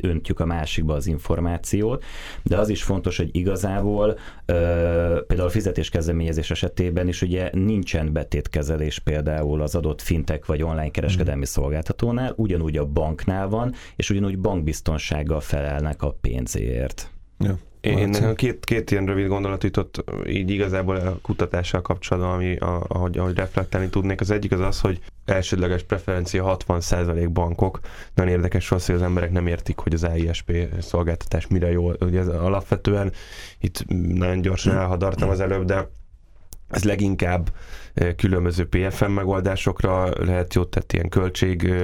öntjük 0.00 0.40
a 0.40 0.46
másikba 0.46 0.94
az 0.94 1.06
információt, 1.06 2.04
de 2.42 2.58
az 2.58 2.68
is 2.68 2.82
fontos, 2.82 3.16
hogy 3.16 3.28
igazából 3.32 4.18
Például 5.34 5.52
a 5.54 5.58
fizetéskezdeményezés 5.58 6.50
esetében 6.50 7.08
is 7.08 7.22
ugye 7.22 7.50
nincsen 7.52 8.12
betétkezelés 8.12 8.98
például 8.98 9.62
az 9.62 9.74
adott 9.74 10.02
fintek 10.02 10.46
vagy 10.46 10.62
online 10.62 10.90
kereskedelmi 10.90 11.40
mm. 11.40 11.42
szolgáltatónál, 11.42 12.32
ugyanúgy 12.36 12.76
a 12.76 12.86
banknál 12.86 13.48
van, 13.48 13.74
és 13.96 14.10
ugyanúgy 14.10 14.38
bankbiztonsággal 14.38 15.40
felelnek 15.40 16.02
a 16.02 16.16
pénzéért. 16.20 17.10
Ja. 17.38 17.58
Én 17.84 18.08
nekem 18.08 18.34
két, 18.34 18.64
két 18.64 18.90
ilyen 18.90 19.06
rövid 19.06 19.26
gondolat 19.26 19.62
jutott 19.62 20.04
így 20.26 20.50
igazából 20.50 20.96
a 20.96 21.18
kutatással 21.22 21.82
kapcsolatban, 21.82 22.32
ami, 22.32 22.56
a, 22.56 22.84
ahogy, 22.88 23.18
ahogy 23.18 23.36
reflektálni 23.36 23.88
tudnék. 23.88 24.20
Az 24.20 24.30
egyik 24.30 24.52
az 24.52 24.60
az, 24.60 24.80
hogy 24.80 25.00
elsődleges 25.24 25.82
preferencia 25.82 26.56
60% 26.66 27.28
bankok. 27.32 27.80
Nagyon 28.14 28.32
érdekes 28.32 28.72
az, 28.72 28.86
hogy 28.86 28.94
az 28.94 29.02
emberek 29.02 29.30
nem 29.30 29.46
értik, 29.46 29.78
hogy 29.78 29.94
az 29.94 30.04
AISP 30.04 30.52
szolgáltatás 30.80 31.46
mire 31.46 31.70
jó. 31.70 31.92
Ugye 32.00 32.18
ez 32.18 32.28
alapvetően 32.28 33.12
itt 33.60 33.84
nagyon 34.14 34.40
gyorsan 34.40 34.76
elhadartam 34.76 35.28
az 35.28 35.40
előbb, 35.40 35.64
de 35.64 35.88
ez 36.70 36.84
leginkább 36.84 37.50
különböző 38.16 38.68
PFM 38.68 39.10
megoldásokra 39.10 40.24
lehet 40.24 40.54
jót 40.54 40.70
tett 40.70 40.92
ilyen 40.92 41.08
költség 41.08 41.74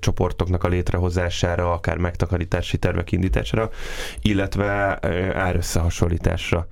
csoportoknak 0.00 0.64
a 0.64 0.68
létrehozására, 0.68 1.72
akár 1.72 1.96
megtakarítási 1.96 2.78
tervek 2.78 3.12
indítására, 3.12 3.70
illetve 4.22 4.98
árösszehasonlításra. 5.34 6.66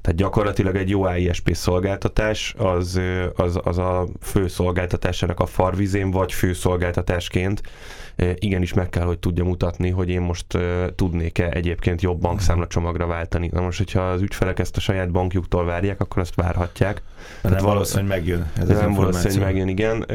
Tehát 0.00 0.20
gyakorlatilag 0.20 0.76
egy 0.76 0.88
jó 0.88 1.02
AISP 1.02 1.54
szolgáltatás 1.54 2.54
az, 2.58 3.00
az, 3.34 3.58
az 3.62 3.78
a 3.78 4.06
fő 4.20 4.48
szolgáltatásának 4.48 5.40
a 5.40 5.46
farvizén, 5.46 6.10
vagy 6.10 6.32
fő 6.32 6.52
szolgáltatásként 6.52 7.62
igenis 8.34 8.72
meg 8.72 8.88
kell, 8.88 9.04
hogy 9.04 9.18
tudja 9.18 9.44
mutatni, 9.44 9.90
hogy 9.90 10.08
én 10.08 10.20
most 10.20 10.58
tudnék-e 10.94 11.48
egyébként 11.50 12.02
jobb 12.02 12.20
bankszámla 12.20 12.66
csomagra 12.66 13.06
váltani. 13.06 13.50
Na 13.52 13.60
most, 13.60 13.78
hogyha 13.78 14.00
az 14.00 14.20
ügyfelek 14.20 14.58
ezt 14.58 14.76
a 14.76 14.80
saját 14.80 15.10
bankjuktól 15.10 15.64
várják, 15.64 16.00
akkor 16.00 16.22
azt 16.22 16.34
várhatják. 16.34 17.02
Nem 17.42 17.52
hát 17.52 17.62
valószínű, 17.62 18.00
hogy 18.00 18.10
megjön. 18.10 18.50
Ez 18.56 18.68
nem 18.68 18.92
valószínű, 18.92 19.34
hogy 19.34 19.42
megjön, 19.42 19.68
igen. 19.68 20.06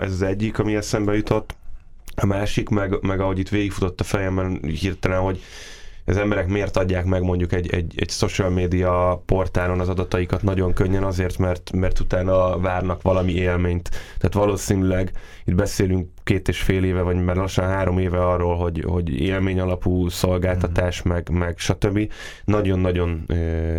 Ez 0.00 0.12
az 0.12 0.22
egyik, 0.22 0.58
ami 0.58 0.76
eszembe 0.76 1.14
jutott. 1.14 1.54
A 2.16 2.26
másik, 2.26 2.68
meg, 2.68 2.96
meg 3.00 3.20
ahogy 3.20 3.38
itt 3.38 3.48
végigfutott 3.48 4.00
a 4.00 4.04
fejemben 4.04 4.60
hirtelen, 4.62 5.20
hogy 5.20 5.40
az 6.04 6.16
emberek 6.16 6.48
miért 6.48 6.76
adják 6.76 7.04
meg 7.04 7.22
mondjuk 7.22 7.52
egy, 7.52 7.74
egy, 7.74 7.94
egy 7.96 8.10
social 8.10 8.50
media 8.50 9.22
portálon 9.26 9.80
az 9.80 9.88
adataikat 9.88 10.42
nagyon 10.42 10.72
könnyen 10.72 11.02
azért, 11.02 11.38
mert, 11.38 11.72
mert 11.72 12.00
utána 12.00 12.58
várnak 12.58 13.02
valami 13.02 13.32
élményt. 13.32 13.90
Tehát 13.90 14.34
valószínűleg 14.34 15.12
itt 15.44 15.54
beszélünk 15.54 16.08
két 16.22 16.48
és 16.48 16.62
fél 16.62 16.84
éve, 16.84 17.02
vagy 17.02 17.24
már 17.24 17.36
lassan 17.36 17.68
három 17.68 17.98
éve 17.98 18.26
arról, 18.26 18.56
hogy, 18.56 18.84
hogy 18.86 19.20
élmény 19.20 19.60
alapú 19.60 20.08
szolgáltatás, 20.08 21.02
mm. 21.06 21.10
meg, 21.10 21.28
meg 21.30 21.58
stb. 21.58 22.12
Nagyon-nagyon 22.44 23.26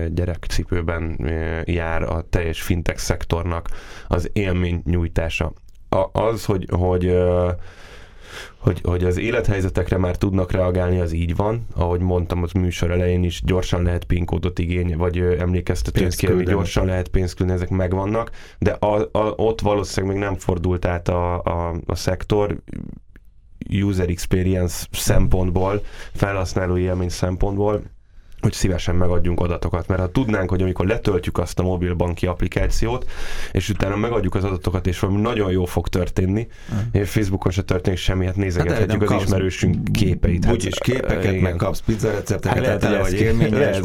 gyerekcipőben 0.08 1.30
jár 1.66 2.04
a 2.04 2.22
teljes 2.30 2.62
fintech 2.62 3.00
szektornak 3.00 3.70
az 4.08 4.30
élmény 4.34 4.82
nyújtása. 4.86 5.54
A, 5.90 6.20
az, 6.20 6.46
hogy, 6.46 6.68
hogy 6.72 7.16
hogy, 8.58 8.82
hogy 8.84 9.04
az 9.04 9.18
élethelyzetekre 9.18 9.98
már 9.98 10.16
tudnak 10.16 10.52
reagálni, 10.52 11.00
az 11.00 11.12
így 11.12 11.36
van. 11.36 11.68
Ahogy 11.76 12.00
mondtam 12.00 12.44
az 12.44 12.52
műsor 12.52 12.92
elején 12.92 13.24
is, 13.24 13.42
gyorsan 13.46 13.84
lehet 13.84 14.04
PIN 14.04 14.26
kódot 14.26 14.60
igény, 14.60 14.98
vagy 14.98 15.18
emlékeztetőt 15.18 16.16
kérni, 16.16 16.44
gyorsan 16.44 16.86
lehet 16.86 17.08
pénzt 17.08 17.36
küldeni, 17.36 17.60
ezek 17.60 17.70
megvannak, 17.70 18.32
de 18.60 18.72
a, 18.72 19.10
a, 19.12 19.34
ott 19.36 19.62
valószínűleg 19.62 20.16
még 20.16 20.26
nem 20.26 20.36
fordult 20.36 20.86
át 20.86 21.08
a, 21.08 21.42
a, 21.44 21.76
a 21.86 21.96
szektor 21.96 22.58
user 23.70 24.10
experience 24.10 24.86
szempontból, 24.92 25.82
felhasználói 26.14 26.82
élmény 26.82 27.10
szempontból, 27.10 27.82
hogy 28.44 28.54
szívesen 28.54 28.96
megadjunk 28.96 29.40
adatokat, 29.40 29.88
mert 29.88 30.02
ha 30.02 30.08
tudnánk, 30.08 30.50
hogy 30.50 30.62
amikor 30.62 30.86
letöltjük 30.88 31.38
azt 31.38 31.60
a 31.60 31.64
mobilbanki 31.64 32.26
applikációt, 32.26 33.10
és 33.52 33.70
utána 33.70 33.96
megadjuk 33.96 34.36
az 34.36 34.44
adatokat, 34.44 34.88
és 34.88 35.00
valami 35.00 35.22
nagyon 35.22 35.52
jó 35.52 35.66
fog 35.66 35.88
történni, 35.88 36.48
uh. 36.72 37.02
és 37.02 37.10
Facebookon 37.10 37.52
se 37.52 37.62
történik 37.62 38.00
semmi, 38.00 38.26
hát 38.26 38.36
nézegethetjük 38.36 39.10
hát, 39.10 39.20
az 39.20 39.24
ismerősünk 39.24 39.92
képeit. 39.92 40.46
Hát, 40.46 40.54
úgyis 40.54 40.78
képeket, 40.80 41.24
igen. 41.24 41.36
meg 41.36 41.56
kapsz 41.56 41.80
pizzarecepteket, 41.86 42.66
hát 42.66 42.82
lehet, 42.82 43.02
vagy 43.02 43.14
élményes, 43.14 43.80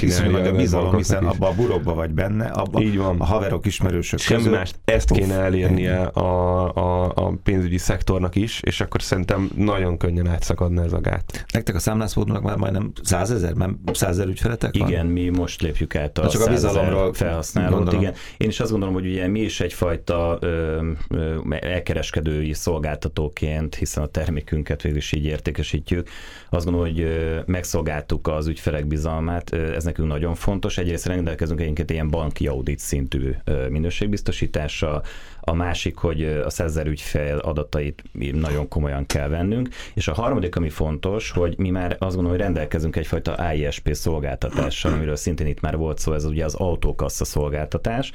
iszonyú 0.00 0.30
nagy 0.30 0.46
a 0.46 0.52
bizalom, 0.52 0.96
hiszen 0.96 1.24
abba 1.24 1.48
a 1.48 1.54
burokba 1.54 1.94
vagy 1.94 2.10
benne, 2.10 2.46
abba 2.46 2.80
Így 2.80 2.96
van. 2.96 3.20
a 3.20 3.24
haverok, 3.24 3.66
ismerősök 3.66 4.18
Semmi 4.18 4.42
között. 4.42 4.58
Mást, 4.58 4.78
ezt 4.84 5.10
kéne 5.10 5.34
elérnie 5.34 6.00
a, 6.00 6.74
a, 6.74 7.12
a 7.14 7.32
pénzügyi 7.42 7.78
szektornak 7.78 8.36
is, 8.36 8.60
és 8.60 8.80
akkor 8.80 9.02
szerintem 9.02 9.50
nagyon 9.56 9.96
könnyen 9.96 10.28
átszakadna 10.28 10.82
ez 10.82 10.92
a 10.92 11.00
gát. 11.00 11.44
Nektek 11.52 11.74
a 11.74 11.78
számlászmódnak 11.78 12.42
már 12.42 12.56
majdnem 12.56 12.92
százezer, 13.02 13.54
mert 13.54 13.72
százezer 13.96 14.26
ügyfeletek 14.26 14.76
van? 14.78 14.88
Igen, 14.88 15.06
mi 15.06 15.28
most 15.28 15.62
lépjük 15.62 15.94
át 15.94 16.18
a, 16.18 16.28
csak 16.28 16.46
a 16.46 16.50
bizalomról 16.50 17.14
felhasználót. 17.14 17.74
Gondolom. 17.76 18.00
Igen. 18.00 18.14
Én 18.36 18.48
is 18.48 18.60
azt 18.60 18.70
gondolom, 18.70 18.94
hogy 18.94 19.06
ugye 19.06 19.26
mi 19.26 19.40
is 19.40 19.60
egyfajta 19.60 20.38
ö, 20.40 20.80
ö, 21.08 21.38
elkereskedői 21.60 22.52
szolgáltatóként, 22.52 23.74
hiszen 23.74 24.02
a 24.02 24.06
termékünket 24.06 24.82
végül 24.82 24.98
is 24.98 25.12
így 25.12 25.24
értékesítjük. 25.24 26.08
Azt 26.50 26.64
gondolom, 26.64 26.88
hogy 26.88 27.00
ö, 27.00 27.38
megszolgáltuk 27.46 28.28
az 28.28 28.46
ügyfelek 28.46 28.86
bizalmát, 28.86 29.52
ö, 29.52 29.74
ez 29.74 29.84
nekünk 29.84 30.08
nagyon 30.08 30.34
fontos. 30.34 30.78
Egyrészt 30.78 31.06
rendelkezünk 31.06 31.60
egyébként 31.60 31.90
ilyen 31.90 32.10
banki 32.10 32.46
audit 32.46 32.78
szintű 32.78 33.34
ö, 33.44 33.68
minőségbiztosítással, 33.68 35.02
a 35.40 35.52
másik, 35.52 35.96
hogy 35.96 36.24
a 36.24 36.50
százezer 36.50 36.86
ügyfél 36.86 37.36
adatait 37.36 38.02
nagyon 38.32 38.68
komolyan 38.68 39.06
kell 39.06 39.28
vennünk, 39.28 39.68
és 39.94 40.08
a 40.08 40.14
harmadik, 40.14 40.56
ami 40.56 40.68
fontos, 40.68 41.30
hogy 41.30 41.54
mi 41.58 41.70
már 41.70 41.90
azt 41.90 42.14
gondolom, 42.14 42.30
hogy 42.30 42.40
rendelkezünk 42.40 42.96
egyfajta 42.96 43.52
ISP 43.54 43.94
szolgáltatással, 43.94 44.92
amiről 44.92 45.16
szintén 45.16 45.46
itt 45.46 45.60
már 45.60 45.76
volt 45.76 45.98
szó, 45.98 46.12
ez 46.12 46.24
ugye 46.24 46.44
az 46.44 46.54
autókassa 46.54 47.24
szolgáltatás, 47.24 48.12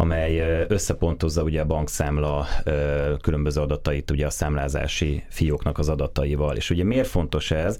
amely 0.00 0.64
összepontozza 0.68 1.42
ugye 1.42 1.60
a 1.60 1.64
bankszámla 1.64 2.46
különböző 3.20 3.60
adatait 3.60 4.10
ugye 4.10 4.26
a 4.26 4.30
számlázási 4.30 5.24
fióknak 5.28 5.78
az 5.78 5.88
adataival. 5.88 6.56
És 6.56 6.70
ugye 6.70 6.84
miért 6.84 7.08
fontos 7.08 7.50
ez? 7.50 7.78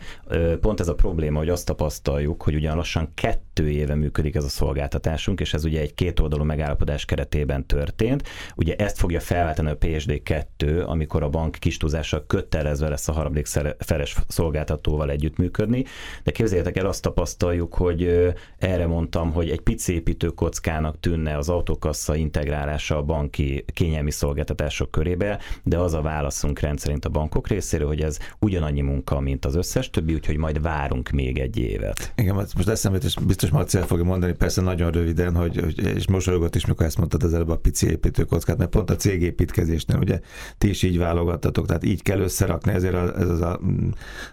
Pont 0.61 0.81
ez 0.81 0.89
a 0.89 0.95
probléma, 0.95 1.39
hogy 1.39 1.49
azt 1.49 1.67
tapasztaljuk, 1.67 2.43
hogy 2.43 2.55
ugyan 2.55 2.77
lassan 2.77 3.11
kettő 3.15 3.71
éve 3.71 3.95
működik 3.95 4.35
ez 4.35 4.45
a 4.45 4.49
szolgáltatásunk, 4.49 5.41
és 5.41 5.55
ez 5.55 5.65
ugye 5.65 5.81
egy 5.81 5.95
kétoldalú 5.95 6.45
megállapodás 6.45 7.05
keretében 7.05 7.67
történt. 7.67 8.29
Ugye 8.57 8.77
ezt 8.77 8.99
fogja 8.99 9.21
felváltani 9.21 9.71
a 9.71 9.79
PSD2, 9.79 10.87
amikor 10.87 11.23
a 11.23 11.29
bank 11.29 11.57
kis 11.59 11.77
túlzással 11.77 12.25
kötelezve 12.27 12.89
lesz 12.89 13.09
a 13.09 13.13
harmadik 13.13 13.47
feles 13.79 14.17
szolgáltatóval 14.29 15.11
együttműködni. 15.11 15.85
De 16.23 16.31
képzeljétek 16.31 16.77
el, 16.77 16.87
azt 16.87 17.03
tapasztaljuk, 17.03 17.75
hogy 17.75 18.33
erre 18.59 18.87
mondtam, 18.87 19.33
hogy 19.33 19.51
egy 19.51 19.61
pici 19.61 19.95
építőkockának 19.95 21.01
tűnne 21.01 21.37
az 21.37 21.49
autókassa 21.49 22.09
visszaintegrálása 22.11 22.97
a 22.97 23.03
banki 23.03 23.65
kényelmi 23.73 24.11
szolgáltatások 24.11 24.91
körébe, 24.91 25.39
de 25.63 25.79
az 25.79 25.95
a 25.95 26.01
válaszunk 26.01 26.61
rendszerint 26.61 27.05
a 27.05 27.09
bankok 27.09 27.49
részéről, 27.49 27.89
hogy 27.89 28.01
ez 28.01 28.19
ugyanannyi 28.39 28.81
munka, 28.81 29.21
mint 29.21 29.45
az 29.45 29.55
összes 29.55 29.91
többi, 29.91 30.15
úgyhogy 30.15 30.37
majd 30.37 30.63
várunk 30.63 31.11
még 31.11 31.39
egy 31.39 31.59
évet. 31.59 32.13
Igen, 32.17 32.35
most 32.35 32.69
eszembe, 32.69 32.99
és 33.03 33.15
biztos 33.27 33.51
Marci 33.51 33.79
el 33.79 33.87
fogja 33.87 34.05
mondani, 34.05 34.33
persze 34.33 34.61
nagyon 34.61 34.91
röviden, 34.91 35.35
hogy, 35.35 35.61
hogy 35.61 35.79
és 35.97 36.09
mosolygott 36.09 36.55
is, 36.55 36.67
mikor 36.67 36.87
ezt 36.87 36.99
mondtad 36.99 37.23
az 37.23 37.35
előbb 37.35 37.49
a 37.49 37.57
pici 37.57 37.91
építőkockát, 37.91 38.59
mert 38.59 38.71
pont 38.71 38.91
a 38.91 38.97
cégépítkezésnél 38.97 39.99
ugye 39.99 40.21
ti 40.59 40.69
is 40.69 40.83
így 40.83 40.99
válogattatok, 40.99 41.67
tehát 41.67 41.85
így 41.85 42.03
kell 42.03 42.19
összerakni, 42.19 42.73
ezért 42.73 42.95
a, 42.95 43.19
ez 43.19 43.29
az 43.29 43.41
a, 43.41 43.61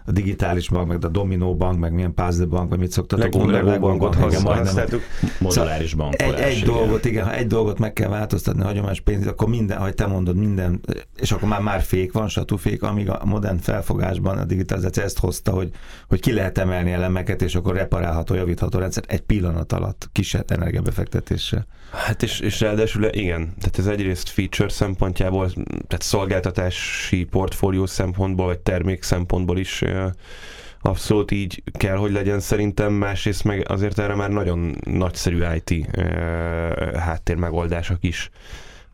a 0.06 0.12
digitális 0.12 0.68
bank, 0.68 0.88
meg 0.88 1.04
a 1.04 1.08
Dominó 1.08 1.56
bank, 1.56 1.78
meg 1.78 1.92
milyen 1.92 2.14
puzzle 2.14 2.46
bank, 2.46 2.68
vagy 2.68 2.78
mit 2.78 2.90
szoktatok 2.90 3.34
mondani, 3.34 3.70
a 3.70 3.78
bankot 3.78 4.14
használtuk. 4.14 5.02
Moduláris 5.40 5.94
bankolás. 5.94 6.40
Egy, 6.40 6.56
egy 6.56 6.62
dolgot, 6.62 7.04
igen, 7.04 7.24
ha 7.24 7.34
egy 7.34 7.46
dolgot 7.46 7.57
dolgot 7.58 7.78
meg 7.78 7.92
kell 7.92 8.08
változtatni, 8.08 8.62
a 8.62 8.64
hagyományos 8.64 9.00
pénz, 9.00 9.26
akkor 9.26 9.48
minden, 9.48 9.78
ahogy 9.78 9.94
te 9.94 10.06
mondod, 10.06 10.36
minden, 10.36 10.80
és 11.16 11.32
akkor 11.32 11.48
már, 11.48 11.60
már 11.60 11.80
fék 11.80 12.12
van, 12.12 12.28
satúfék, 12.28 12.82
amíg 12.82 13.10
a 13.10 13.24
modern 13.24 13.58
felfogásban 13.58 14.38
a 14.38 14.44
digitalizáció 14.44 15.02
ezt 15.02 15.18
hozta, 15.18 15.52
hogy, 15.52 15.70
hogy 16.08 16.20
ki 16.20 16.32
lehet 16.32 16.58
emelni 16.58 16.92
elemeket, 16.92 17.42
és 17.42 17.54
akkor 17.54 17.74
reparálható, 17.74 18.34
javítható 18.34 18.78
rendszer 18.78 19.04
egy 19.06 19.20
pillanat 19.20 19.72
alatt, 19.72 20.08
kisebb 20.12 20.50
energiabefektetéssel. 20.50 21.66
Hát 22.06 22.22
és, 22.22 22.40
és 22.40 22.60
ráadásul 22.60 23.04
igen, 23.04 23.54
tehát 23.58 23.78
ez 23.78 23.86
egyrészt 23.86 24.28
feature 24.28 24.68
szempontjából, 24.68 25.50
tehát 25.86 26.02
szolgáltatási 26.02 27.24
portfólió 27.24 27.86
szempontból, 27.86 28.46
vagy 28.46 28.58
termék 28.58 29.02
szempontból 29.02 29.58
is 29.58 29.82
abszolút 30.80 31.30
így 31.30 31.62
kell, 31.72 31.96
hogy 31.96 32.12
legyen 32.12 32.40
szerintem, 32.40 32.92
másrészt 32.92 33.44
meg 33.44 33.64
azért 33.68 33.98
erre 33.98 34.14
már 34.14 34.30
nagyon 34.30 34.76
nagyszerű 34.84 35.44
IT 35.54 35.96
háttér 36.96 37.36
megoldások 37.36 37.98
is 38.00 38.30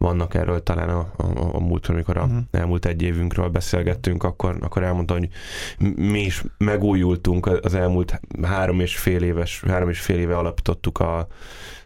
vannak 0.04 0.34
erről 0.34 0.62
talán 0.62 0.88
a, 0.88 1.12
a, 1.16 1.54
a 1.54 1.60
múlt, 1.60 1.86
amikor 1.86 2.16
a 2.16 2.22
uh-huh. 2.22 2.38
elmúlt 2.50 2.86
egy 2.86 3.02
évünkről 3.02 3.48
beszélgettünk, 3.48 4.22
akkor, 4.22 4.56
akkor 4.60 4.82
elmondta, 4.82 5.14
hogy 5.14 5.28
mi 5.96 6.20
is 6.20 6.42
megújultunk 6.58 7.46
az 7.46 7.74
elmúlt 7.74 8.20
három 8.42 8.80
és 8.80 8.96
fél 8.96 9.22
éves, 9.22 9.62
három 9.66 9.88
és 9.88 10.00
fél 10.00 10.18
éve 10.18 10.36
alapítottuk 10.36 10.98
a, 10.98 11.26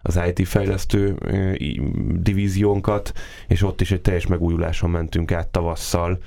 az 0.02 0.20
IT 0.28 0.48
fejlesztő 0.48 1.16
divíziónkat, 2.20 3.12
és 3.46 3.62
ott 3.62 3.80
is 3.80 3.90
egy 3.90 4.00
teljes 4.00 4.26
megújuláson 4.26 4.90
mentünk 4.90 5.32
át 5.32 5.48
tavasszal, 5.48 6.18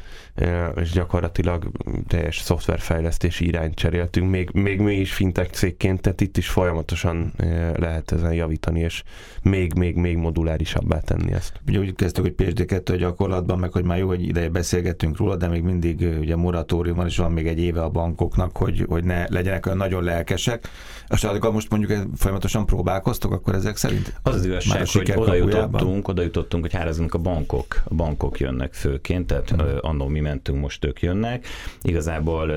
és 0.75 0.91
gyakorlatilag 0.91 1.71
teljes 2.07 2.39
szoftverfejlesztési 2.39 3.45
irányt 3.45 3.75
cseréltünk, 3.75 4.29
még, 4.29 4.49
még 4.53 4.79
mi 4.79 4.95
is 4.95 5.13
fintech 5.13 5.51
cégként, 5.51 6.01
tehát 6.01 6.21
itt 6.21 6.37
is 6.37 6.49
folyamatosan 6.49 7.33
lehet 7.75 8.11
ezen 8.11 8.33
javítani, 8.33 8.79
és 8.79 9.03
még, 9.41 9.73
még, 9.73 9.95
még 9.95 10.17
modulárisabbá 10.17 10.99
tenni 10.99 11.33
ezt. 11.33 11.59
Ugye 11.67 11.79
úgy 11.87 11.95
kezdtük, 11.95 12.23
hogy 12.23 12.33
PSD2 12.37 12.95
gyakorlatban, 12.99 13.59
meg 13.59 13.71
hogy 13.71 13.83
már 13.83 13.97
jó, 13.97 14.07
hogy 14.07 14.27
ideje 14.27 14.49
beszélgettünk 14.49 15.17
róla, 15.17 15.35
de 15.35 15.47
még 15.47 15.63
mindig 15.63 16.07
ugye 16.19 16.35
moratórium 16.35 16.95
van, 16.95 17.05
és 17.05 17.17
van 17.17 17.31
még 17.31 17.47
egy 17.47 17.59
éve 17.59 17.81
a 17.81 17.89
bankoknak, 17.89 18.57
hogy, 18.57 18.85
hogy 18.89 19.03
ne 19.03 19.29
legyenek 19.29 19.65
olyan 19.65 19.77
nagyon 19.77 20.03
lelkesek. 20.03 20.69
És 21.09 21.23
ha 21.23 21.51
most 21.51 21.69
mondjuk 21.69 22.03
folyamatosan 22.15 22.65
próbálkoztok, 22.65 23.31
akkor 23.31 23.55
ezek 23.55 23.77
szerint? 23.77 24.19
Az 24.23 24.35
az 24.35 24.45
igazság, 24.45 24.87
hogy 24.87 25.11
oda 25.15 25.33
jutottunk, 25.33 26.07
oda 26.07 26.21
jutottunk, 26.21 26.63
hogy 26.63 26.73
hárezünk 26.73 27.13
a 27.13 27.17
bankok. 27.17 27.81
A 27.83 27.93
bankok 27.93 28.39
jönnek 28.39 28.73
főként, 28.73 29.27
tehát 29.27 29.49
hmm. 29.49 29.77
annó 29.81 30.07
mi 30.07 30.19
mentünk, 30.19 30.61
most 30.61 30.85
ők 30.85 31.01
jönnek. 31.01 31.45
Igazából 31.81 32.51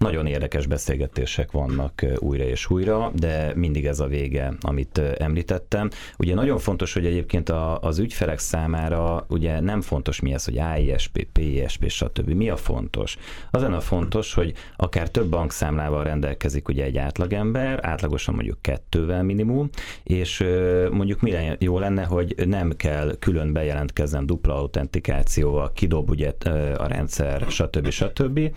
nagyon 0.00 0.26
érdekes 0.26 0.66
beszélgetések 0.66 1.50
vannak 1.50 2.04
újra 2.18 2.44
és 2.44 2.70
újra, 2.70 3.10
de 3.14 3.52
mindig 3.54 3.86
ez 3.86 4.00
a 4.00 4.06
vége, 4.06 4.52
amit 4.60 4.98
említettem. 4.98 5.90
Ugye 6.18 6.34
nagyon 6.34 6.58
fontos, 6.58 6.92
hogy 6.92 7.06
egyébként 7.06 7.48
a, 7.48 7.78
az 7.80 7.98
ügyfelek 7.98 8.38
számára 8.38 9.24
ugye 9.28 9.60
nem 9.60 9.80
fontos 9.80 10.20
mi 10.20 10.32
ez, 10.32 10.44
hogy 10.44 10.58
AISP, 10.58 11.26
PISP, 11.32 11.88
stb. 11.88 12.30
Mi 12.30 12.48
a 12.48 12.56
fontos? 12.56 13.16
Az 13.50 13.62
a 13.62 13.80
fontos, 13.80 14.34
hogy 14.34 14.52
akár 14.76 15.08
több 15.08 15.28
bankszámlával 15.28 16.04
rendelkezik 16.04 16.68
ugye 16.68 16.84
egy 16.84 16.98
átlagember, 16.98 17.78
átlagosan 17.82 18.34
mondjuk 18.34 18.58
kettővel 18.60 19.22
minimum, 19.22 19.68
és 20.02 20.44
mondjuk 20.90 21.20
mi 21.20 21.32
jó 21.58 21.78
lenne, 21.78 22.04
hogy 22.04 22.34
nem 22.46 22.72
kell 22.76 23.16
külön 23.18 23.52
bejelentkeznem 23.52 24.26
dupla 24.26 24.54
autentikációval, 24.54 25.72
kidob 25.72 26.10
ugye 26.10 26.32
a 26.76 26.86
rendszer, 26.86 27.44
stb. 27.48 27.90
stb 27.90 28.50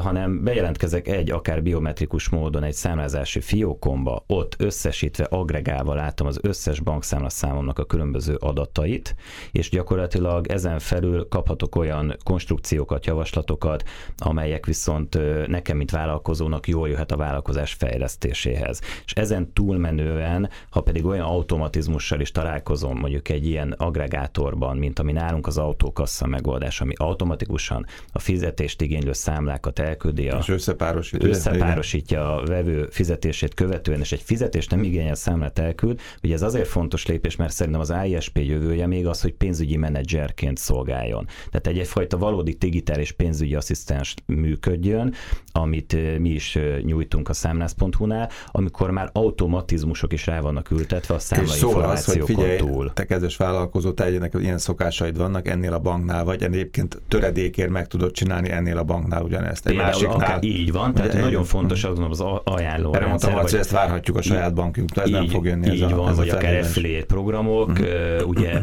hanem 0.00 0.44
bejelentkezek 0.44 1.08
egy 1.08 1.30
akár 1.30 1.62
biometrikus 1.62 2.28
módon 2.28 2.62
egy 2.62 2.74
számlázási 2.74 3.40
fiókomba, 3.40 4.24
ott 4.26 4.54
összesítve, 4.58 5.24
agregálva 5.24 5.94
látom 5.94 6.26
az 6.26 6.38
összes 6.42 6.80
bankszámlaszámomnak 6.80 7.78
a 7.78 7.84
különböző 7.84 8.34
adatait, 8.34 9.14
és 9.52 9.70
gyakorlatilag 9.70 10.46
ezen 10.46 10.78
felül 10.78 11.28
kaphatok 11.28 11.76
olyan 11.76 12.16
konstrukciókat, 12.24 13.06
javaslatokat, 13.06 13.82
amelyek 14.16 14.66
viszont 14.66 15.18
nekem, 15.46 15.76
mint 15.76 15.90
vállalkozónak 15.90 16.68
jól 16.68 16.88
jöhet 16.88 17.12
a 17.12 17.16
vállalkozás 17.16 17.72
fejlesztéséhez. 17.72 18.80
És 19.04 19.12
ezen 19.12 19.52
túlmenően, 19.52 20.50
ha 20.70 20.80
pedig 20.80 21.04
olyan 21.04 21.26
automatizmussal 21.26 22.20
is 22.20 22.30
találkozom, 22.30 22.98
mondjuk 22.98 23.28
egy 23.28 23.46
ilyen 23.46 23.72
agregátorban, 23.72 24.76
mint 24.76 24.98
ami 24.98 25.12
nálunk 25.12 25.46
az 25.46 25.58
autókassa 25.58 26.26
megoldás, 26.26 26.80
ami 26.80 26.92
automatikusan 26.96 27.86
a 28.12 28.18
fizetést 28.18 28.82
igénylő 28.82 29.12
számlát 29.12 29.52
számlákat 29.54 29.78
elküldi, 29.78 30.28
a, 30.28 30.38
és 30.38 30.48
összepárosítja, 30.48 31.28
összepárosítja 31.28 32.36
a 32.36 32.46
vevő 32.46 32.88
fizetését 32.90 33.54
követően, 33.54 34.00
és 34.00 34.12
egy 34.12 34.20
fizetés 34.20 34.66
nem 34.66 34.82
igényel 34.82 35.14
számlát 35.14 35.58
elküld. 35.58 36.00
Ugye 36.22 36.34
ez 36.34 36.42
azért 36.42 36.68
fontos 36.68 37.06
lépés, 37.06 37.36
mert 37.36 37.52
szerintem 37.52 37.80
az 37.80 37.92
ISP 38.06 38.38
jövője 38.38 38.86
még 38.86 39.06
az, 39.06 39.20
hogy 39.20 39.32
pénzügyi 39.32 39.76
menedzserként 39.76 40.58
szolgáljon. 40.58 41.26
Tehát 41.50 41.66
egy 41.66 41.78
egyfajta 41.78 42.18
valódi 42.18 42.52
digitális 42.52 43.12
pénzügyi 43.12 43.54
asszisztens 43.54 44.14
működjön, 44.26 45.14
amit 45.52 46.18
mi 46.18 46.28
is 46.28 46.58
nyújtunk 46.82 47.28
a 47.28 47.32
számlász.hu-nál, 47.32 48.30
amikor 48.50 48.90
már 48.90 49.10
automatizmusok 49.12 50.12
is 50.12 50.26
rá 50.26 50.40
vannak 50.40 50.70
ültetve 50.70 51.14
a 51.14 51.18
számla 51.18 51.54
információkon 51.54 52.34
az, 52.34 52.48
hogy 52.48 52.56
túl. 52.56 52.92
Te 52.92 53.04
kezdős 53.04 53.36
vállalkozó, 53.36 53.92
te 53.92 54.10
ilyen 54.38 54.58
szokásaid 54.58 55.16
vannak, 55.16 55.48
ennél 55.48 55.72
a 55.72 55.78
banknál 55.78 56.24
vagy, 56.24 56.42
egyébként 56.42 57.02
töredékért 57.08 57.70
meg 57.70 57.86
tudod 57.86 58.10
csinálni 58.10 58.50
ennél 58.50 58.78
a 58.78 58.84
banknál 58.84 59.22
ugyan 59.22 59.43
ezt. 59.44 59.66
Egy 59.66 59.76
másiknál. 59.76 60.14
Akár, 60.14 60.44
így 60.44 60.72
van, 60.72 60.94
tehát 60.94 61.12
nagyon 61.12 61.40
egy, 61.40 61.48
fontos 61.48 61.84
azon 61.84 62.10
az 62.10 62.24
ajánló 62.44 62.94
Erre 62.94 63.06
mondtam, 63.06 63.32
hogy 63.32 63.54
ezt 63.54 63.70
várhatjuk 63.70 64.16
a 64.16 64.22
saját 64.22 64.54
bankjunktól, 64.54 65.02
ez 65.02 65.08
így, 65.08 65.14
nem 65.14 65.28
fog 65.28 65.44
jönni. 65.44 65.72
Így 65.72 65.82
ez 65.82 65.92
a, 65.92 65.96
van, 65.96 66.10
ez 66.10 66.16
vagy 66.16 66.28
a 66.28 66.34
akár 66.34 66.58
affiliate 66.58 67.06
programok, 67.06 67.68
uh-huh. 67.68 68.28
ugye 68.28 68.60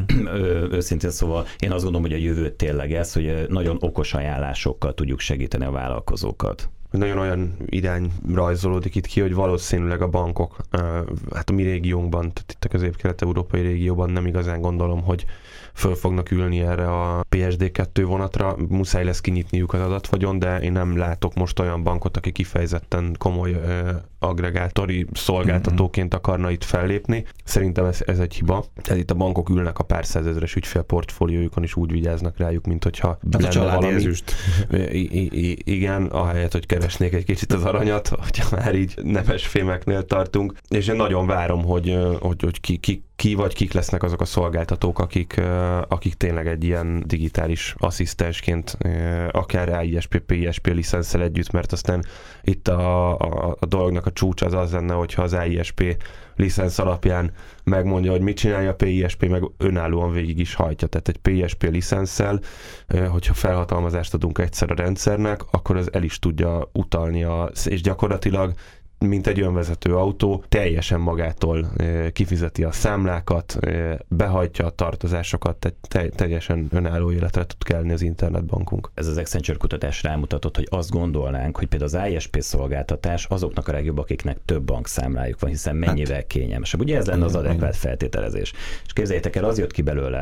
őszintén 0.71 1.09
szóval 1.09 1.45
én 1.59 1.71
azt 1.71 1.83
gondolom, 1.83 2.07
hogy 2.09 2.19
a 2.19 2.23
jövő 2.23 2.49
tényleg 2.49 2.93
ez, 2.93 3.13
hogy 3.13 3.45
nagyon 3.49 3.77
okos 3.79 4.13
ajánlásokkal 4.13 4.93
tudjuk 4.93 5.19
segíteni 5.19 5.65
a 5.65 5.71
vállalkozókat 5.71 6.69
nagyon 6.99 7.17
olyan 7.17 7.55
irány 7.65 8.11
rajzolódik 8.33 8.95
itt 8.95 9.05
ki, 9.05 9.21
hogy 9.21 9.33
valószínűleg 9.33 10.01
a 10.01 10.07
bankok, 10.07 10.55
hát 11.33 11.49
a 11.49 11.53
mi 11.53 11.63
régiónkban, 11.63 12.21
tehát 12.33 12.51
itt 12.51 12.65
a 12.65 12.67
közép-kelet-európai 12.67 13.61
régióban 13.61 14.09
nem 14.09 14.25
igazán 14.25 14.61
gondolom, 14.61 15.03
hogy 15.03 15.25
föl 15.73 15.95
fognak 15.95 16.31
ülni 16.31 16.59
erre 16.59 17.01
a 17.01 17.25
PSD2 17.29 18.03
vonatra, 18.05 18.55
muszáj 18.69 19.03
lesz 19.03 19.21
kinyitniuk 19.21 19.73
az 19.73 19.81
adatvagyon, 19.81 20.39
de 20.39 20.59
én 20.59 20.71
nem 20.71 20.97
látok 20.97 21.33
most 21.33 21.59
olyan 21.59 21.83
bankot, 21.83 22.17
aki 22.17 22.31
kifejezetten 22.31 23.15
komoly 23.17 23.61
agregátori 24.23 25.05
szolgáltatóként 25.13 26.13
akarna 26.13 26.51
itt 26.51 26.63
fellépni. 26.63 27.25
Szerintem 27.43 27.85
ez, 27.85 27.99
ez 28.05 28.19
egy 28.19 28.33
hiba. 28.33 28.65
Tehát 28.81 29.01
itt 29.01 29.11
a 29.11 29.15
bankok 29.15 29.49
ülnek 29.49 29.79
a 29.79 29.83
pár 29.83 30.05
százezres 30.05 30.55
ügyfélportfóliójukon, 30.55 31.63
és 31.63 31.75
úgy 31.75 31.91
vigyáznak 31.91 32.37
rájuk, 32.37 32.65
mint 32.65 32.83
hogyha 32.83 33.17
hát 33.31 33.43
a 33.43 33.47
családi 33.47 33.75
valami. 33.75 33.93
ezüst. 33.93 34.33
I- 34.91 35.39
I- 35.49 35.61
igen, 35.63 36.05
ahelyett, 36.05 36.51
hogy 36.51 36.65
keresnék 36.65 37.13
egy 37.13 37.25
kicsit 37.25 37.53
az 37.53 37.63
aranyat, 37.63 38.07
hogyha 38.23 38.55
már 38.55 38.75
így 38.75 38.93
nemes 39.03 39.47
fémeknél 39.47 40.05
tartunk. 40.05 40.53
És 40.67 40.87
én 40.87 40.95
nagyon 40.95 41.27
várom, 41.27 41.63
hogy, 41.63 41.97
hogy, 42.19 42.41
hogy 42.41 42.61
ki, 42.61 42.77
ki, 42.77 43.03
ki 43.21 43.33
vagy 43.33 43.53
kik 43.53 43.73
lesznek 43.73 44.03
azok 44.03 44.21
a 44.21 44.25
szolgáltatók, 44.25 44.99
akik, 44.99 45.41
akik 45.87 46.13
tényleg 46.13 46.47
egy 46.47 46.63
ilyen 46.63 47.03
digitális 47.05 47.75
asszisztensként, 47.77 48.77
akár 49.31 49.85
ISP, 49.85 50.23
ISP 50.27 50.67
licenszel 50.67 51.21
együtt, 51.21 51.51
mert 51.51 51.71
aztán 51.71 52.05
itt 52.41 52.67
a, 52.67 53.17
a, 53.17 53.57
a 53.59 53.65
dolognak 53.65 54.05
a 54.05 54.11
csúcs 54.11 54.41
az 54.41 54.53
az 54.53 54.71
lenne, 54.71 54.93
hogyha 54.93 55.21
az 55.21 55.37
ISP 55.47 56.03
licensz 56.35 56.79
alapján 56.79 57.31
megmondja, 57.63 58.11
hogy 58.11 58.21
mit 58.21 58.37
csinálja 58.37 58.69
a 58.69 58.75
PISP, 58.75 59.25
meg 59.25 59.43
önállóan 59.57 60.11
végig 60.11 60.39
is 60.39 60.53
hajtja. 60.53 60.87
Tehát 60.87 61.07
egy 61.07 61.17
PISP 61.17 61.63
licenszel, 61.63 62.39
hogyha 63.09 63.33
felhatalmazást 63.33 64.13
adunk 64.13 64.37
egyszer 64.37 64.71
a 64.71 64.75
rendszernek, 64.75 65.41
akkor 65.51 65.77
az 65.77 65.93
el 65.93 66.03
is 66.03 66.19
tudja 66.19 66.69
utalni, 66.73 67.23
a, 67.23 67.51
és 67.65 67.81
gyakorlatilag 67.81 68.53
mint 69.07 69.27
egy 69.27 69.41
önvezető 69.41 69.95
autó, 69.95 70.43
teljesen 70.49 70.99
magától 70.99 71.71
kifizeti 72.13 72.63
a 72.63 72.71
számlákat, 72.71 73.59
behajtja 74.07 74.65
a 74.65 74.69
tartozásokat, 74.69 75.55
te- 75.55 75.73
te- 75.87 76.09
teljesen 76.09 76.67
önálló 76.71 77.11
életre 77.11 77.45
tud 77.45 77.63
kelni 77.63 77.91
az 77.91 78.01
internetbankunk. 78.01 78.91
Ez 78.93 79.07
az 79.07 79.17
Accenture 79.17 79.57
kutatás 79.57 80.03
rámutatott, 80.03 80.55
hogy 80.55 80.67
azt 80.69 80.89
gondolnánk, 80.89 81.57
hogy 81.57 81.67
például 81.67 81.91
az 81.93 82.11
ISP 82.11 82.37
szolgáltatás 82.39 83.25
azoknak 83.25 83.67
a 83.67 83.71
legjobb, 83.71 83.97
akiknek 83.97 84.37
több 84.45 84.63
bankszámlájuk 84.63 85.39
van, 85.39 85.49
hiszen 85.49 85.75
mennyivel 85.75 86.15
hát, 86.15 86.27
kényelmesebb. 86.27 86.79
Ugye 86.79 86.97
ez 86.97 87.05
lenne 87.05 87.25
az 87.25 87.35
adekvát 87.35 87.75
feltételezés. 87.75 88.53
És 88.85 88.93
képzeljétek 88.93 89.35
el, 89.35 89.43
az 89.43 89.57
jött 89.57 89.71
ki 89.71 89.81
belőle, 89.81 90.21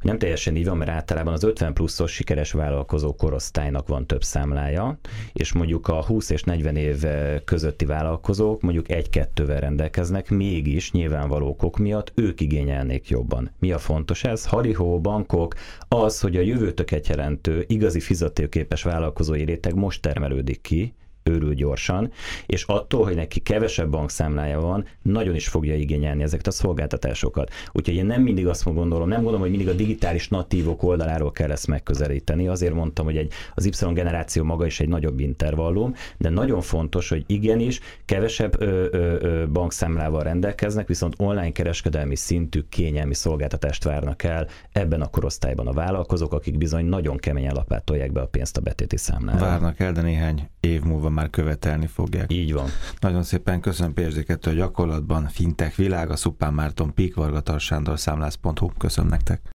hogy 0.00 0.10
nem 0.10 0.18
teljesen 0.18 0.56
így 0.56 0.66
van, 0.66 0.76
mert 0.76 0.90
általában 0.90 1.32
az 1.32 1.44
50 1.44 1.72
pluszos 1.72 2.12
sikeres 2.12 2.52
vállalkozó 2.52 3.14
korosztálynak 3.14 3.88
van 3.88 4.06
több 4.06 4.22
számlája, 4.22 4.98
és 5.32 5.52
mondjuk 5.52 5.88
a 5.88 6.04
20 6.04 6.30
és 6.30 6.42
40 6.42 6.76
év 6.76 7.04
közötti 7.44 7.84
vállalkozó 7.84 8.18
vállalkozók 8.20 8.60
mondjuk 8.62 8.90
egy-kettővel 8.90 9.60
rendelkeznek, 9.60 10.30
mégis 10.30 10.92
nyilvánvaló 10.92 11.48
okok 11.48 11.78
miatt 11.78 12.12
ők 12.14 12.40
igényelnék 12.40 13.08
jobban. 13.08 13.50
Mi 13.58 13.72
a 13.72 13.78
fontos 13.78 14.24
ez? 14.24 14.46
Harihó, 14.46 15.00
bankok, 15.00 15.54
az, 15.88 16.20
hogy 16.20 16.36
a 16.36 16.40
jövőtöket 16.40 17.08
jelentő, 17.08 17.64
igazi 17.68 18.00
fizetőképes 18.00 18.82
vállalkozói 18.82 19.44
réteg 19.44 19.74
most 19.74 20.02
termelődik 20.02 20.60
ki, 20.60 20.94
őrül 21.22 21.54
gyorsan, 21.54 22.10
és 22.46 22.64
attól, 22.64 23.04
hogy 23.04 23.14
neki 23.14 23.40
kevesebb 23.40 23.90
bankszámlája 23.90 24.60
van, 24.60 24.84
nagyon 25.02 25.34
is 25.34 25.48
fogja 25.48 25.74
igényelni 25.74 26.22
ezeket 26.22 26.46
a 26.46 26.50
szolgáltatásokat. 26.50 27.50
Úgyhogy 27.72 27.94
én 27.94 28.06
nem 28.06 28.22
mindig 28.22 28.46
azt 28.46 28.64
gondolom, 28.74 29.08
nem 29.08 29.16
gondolom, 29.16 29.40
hogy 29.40 29.50
mindig 29.50 29.68
a 29.68 29.72
digitális 29.72 30.28
natívok 30.28 30.82
oldaláról 30.82 31.32
kell 31.32 31.50
ezt 31.50 31.66
megközelíteni. 31.66 32.48
Azért 32.48 32.74
mondtam, 32.74 33.04
hogy 33.04 33.16
egy, 33.16 33.32
az 33.54 33.64
Y 33.64 33.92
generáció 33.92 34.44
maga 34.44 34.66
is 34.66 34.80
egy 34.80 34.88
nagyobb 34.88 35.20
intervallum, 35.20 35.94
de 36.18 36.28
nagyon 36.28 36.60
fontos, 36.60 37.08
hogy 37.08 37.24
igenis 37.26 37.80
kevesebb 38.04 38.60
ö, 38.60 38.86
ö, 38.90 39.16
ö, 39.20 39.46
bankszámlával 39.46 40.22
rendelkeznek, 40.22 40.86
viszont 40.86 41.14
online 41.18 41.52
kereskedelmi 41.52 42.16
szintű 42.16 42.60
kényelmi 42.68 43.14
szolgáltatást 43.14 43.84
várnak 43.84 44.22
el 44.22 44.46
ebben 44.72 45.00
a 45.00 45.06
korosztályban 45.06 45.66
a 45.66 45.72
vállalkozók, 45.72 46.32
akik 46.32 46.58
bizony 46.58 46.84
nagyon 46.84 47.16
keményen 47.16 47.54
lapátolják 47.54 48.12
be 48.12 48.20
a 48.20 48.26
pénzt 48.26 48.56
a 48.56 48.60
betéti 48.60 48.96
számlára. 48.96 49.38
Várnak 49.38 49.80
el, 49.80 49.92
de 49.92 50.02
néhány 50.02 50.48
év 50.60 50.82
múlva 50.82 51.09
már 51.12 51.30
követelni 51.30 51.86
fogják. 51.86 52.32
Így 52.32 52.52
van. 52.52 52.68
Nagyon 53.00 53.22
szépen 53.22 53.60
köszönöm 53.60 53.94
psd 53.94 54.46
a 54.46 54.50
gyakorlatban, 54.50 55.28
fintech 55.28 55.76
világ, 55.76 56.10
a 56.10 56.16
Szupán 56.16 56.54
Márton, 56.54 56.94
Pík 56.94 57.14
Varga 57.14 57.58
Sándor 57.58 57.98
számlász.hu. 57.98 58.68
Köszönöm 58.78 59.10
nektek. 59.10 59.40